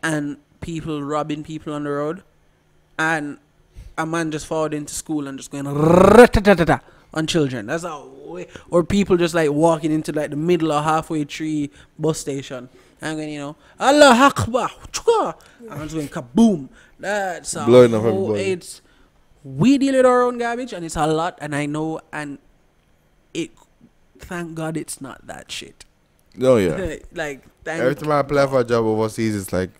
[0.04, 2.24] and people robbing people on the road,
[2.98, 3.38] and
[3.98, 5.66] a man just falling into school and just going
[7.14, 7.68] on children.
[7.68, 11.72] That's a way, or people just like walking into like the middle or halfway tree
[12.00, 12.70] bus station
[13.02, 14.70] and going, you know, Allah Akbar,
[15.70, 16.70] and just going kaboom.
[17.00, 18.42] That's Blowing up everybody.
[18.52, 18.82] It's
[19.44, 22.38] we deal with our own garbage and it's a lot, and I know, and
[23.34, 23.52] it.
[24.20, 25.84] Thank God it's not that shit.
[26.40, 26.98] oh yeah.
[27.14, 29.72] like thank Every time I apply for a job overseas, it's like,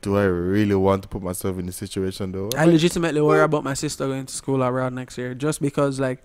[0.00, 2.50] do I really want to put myself in this situation though?
[2.56, 6.22] I legitimately worry about my sister going to school abroad next year just because like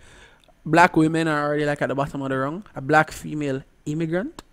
[0.66, 2.64] black women are already like at the bottom of the rung.
[2.76, 4.44] A black female immigrant.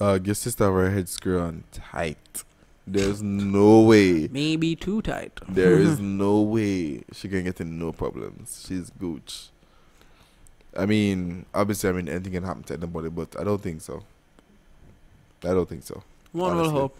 [0.00, 2.44] Uh, your sister have her head screw on tight.
[2.86, 4.28] There's no way.
[4.30, 5.40] Maybe too tight.
[5.48, 8.64] There is no way she can get in no problems.
[8.66, 9.48] She's gooch.
[10.76, 14.02] I mean, obviously, I mean anything can happen to anybody, but I don't think so.
[15.44, 16.02] I don't think so.
[16.32, 16.98] One will hope.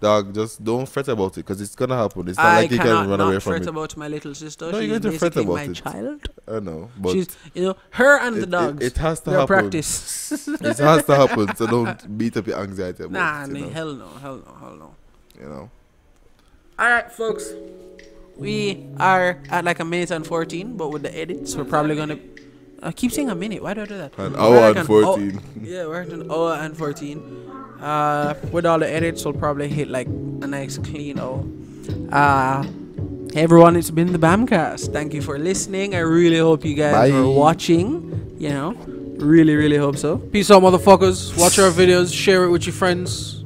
[0.00, 2.26] Dog, just don't fret about it because it's gonna happen.
[2.26, 3.56] It's not I like you can run away from it.
[3.56, 4.72] I fret about my little sister.
[4.72, 5.74] No, She's you're going to fret about my it.
[5.74, 6.28] child.
[6.48, 8.86] I know, but She's you know her and it, the it- dogs.
[8.86, 9.46] It, has to happen.
[9.46, 10.48] practice.
[10.48, 11.54] It has to happen.
[11.54, 13.58] So don't beat up your anxiety about nah, it.
[13.58, 14.94] You know, hell no, hell no, hell no.
[15.38, 15.70] you know.
[16.78, 17.52] All right, folks.
[18.36, 22.18] We are at like a minute and 14, but with the edits, we're probably gonna.
[22.82, 23.62] I keep saying a minute.
[23.62, 24.16] Why do I do that?
[24.18, 25.40] An We're hour like and an hour- fourteen.
[25.60, 27.50] Yeah, we're at an hour and 14.
[27.80, 31.44] Uh, with all the edits, we'll probably hit like a nice clean hour.
[32.10, 32.62] Uh,
[33.32, 34.92] hey everyone, it's been the Bamcast.
[34.92, 35.94] Thank you for listening.
[35.94, 37.16] I really hope you guys Bye.
[37.16, 38.34] are watching.
[38.38, 38.72] You know,
[39.18, 40.16] really, really hope so.
[40.18, 41.36] Peace out, motherfuckers.
[41.38, 42.12] Watch our videos.
[42.14, 43.44] Share it with your friends.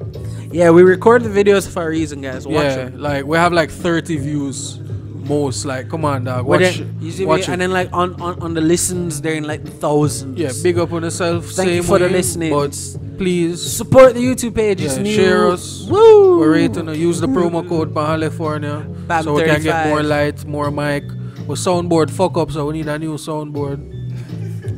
[0.52, 2.46] Yeah, we record the videos for a reason, guys.
[2.46, 3.00] Watch yeah, them.
[3.00, 4.78] like we have like 30 views
[5.26, 5.64] most.
[5.64, 6.46] Like, come on, dog.
[6.46, 9.34] Watch, then, you see watch me, and then like on, on on the listens, they're
[9.34, 10.38] in like the thousands.
[10.38, 11.44] Yeah, big up on yourself.
[11.46, 12.50] Thank same you for the listening.
[12.52, 12.72] But
[13.18, 14.80] please, Support the YouTube page.
[14.80, 15.14] It's Yeah, new.
[15.14, 15.86] share us.
[15.88, 16.38] Woo!
[16.38, 16.88] we're rating.
[16.94, 21.04] Use the promo code California Bam so we can get more light, more mic.
[21.46, 23.90] With soundboard fuck up, so we need a new soundboard.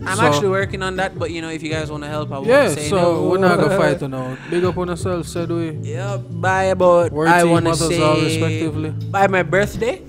[0.08, 2.30] I'm So- actually working on that, but you know, if you guys want to help,
[2.30, 3.28] I won't Yeah, say so no.
[3.28, 4.36] we're not gonna fight now.
[4.50, 5.70] Big up on yourself, said we.
[5.82, 7.10] Yeah, bye about.
[7.12, 8.90] Word I want to say all respectively.
[9.10, 10.02] by my birthday,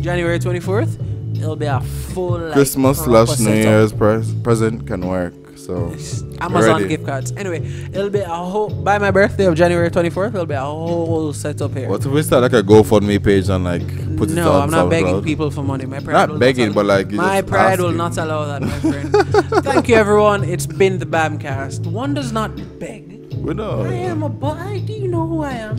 [0.00, 1.36] January 24th.
[1.38, 3.52] It'll be a full like, Christmas slash New.
[3.52, 5.34] Year's pres- present can work.
[5.56, 5.92] So
[6.40, 7.32] Amazon gift cards.
[7.36, 7.60] Anyway,
[7.92, 10.28] it'll be a whole by my birthday of January 24th.
[10.28, 11.88] It'll be a whole setup here.
[11.88, 13.86] what if we start like a GoFundMe page and like
[14.16, 15.84] put it No, on I'm not begging people for money.
[15.84, 18.78] My pride Not will begging, not but like my pride will not allow that, my
[18.80, 19.64] friend.
[19.64, 20.42] Thank you, everyone.
[20.44, 21.86] It's been the Bamcast.
[21.86, 23.34] One does not beg.
[23.34, 23.82] We know.
[23.82, 24.82] I am a boy.
[24.86, 25.76] Do you know who I am?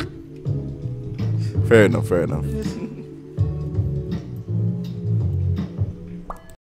[1.68, 2.08] Fair enough.
[2.08, 2.46] Fair enough.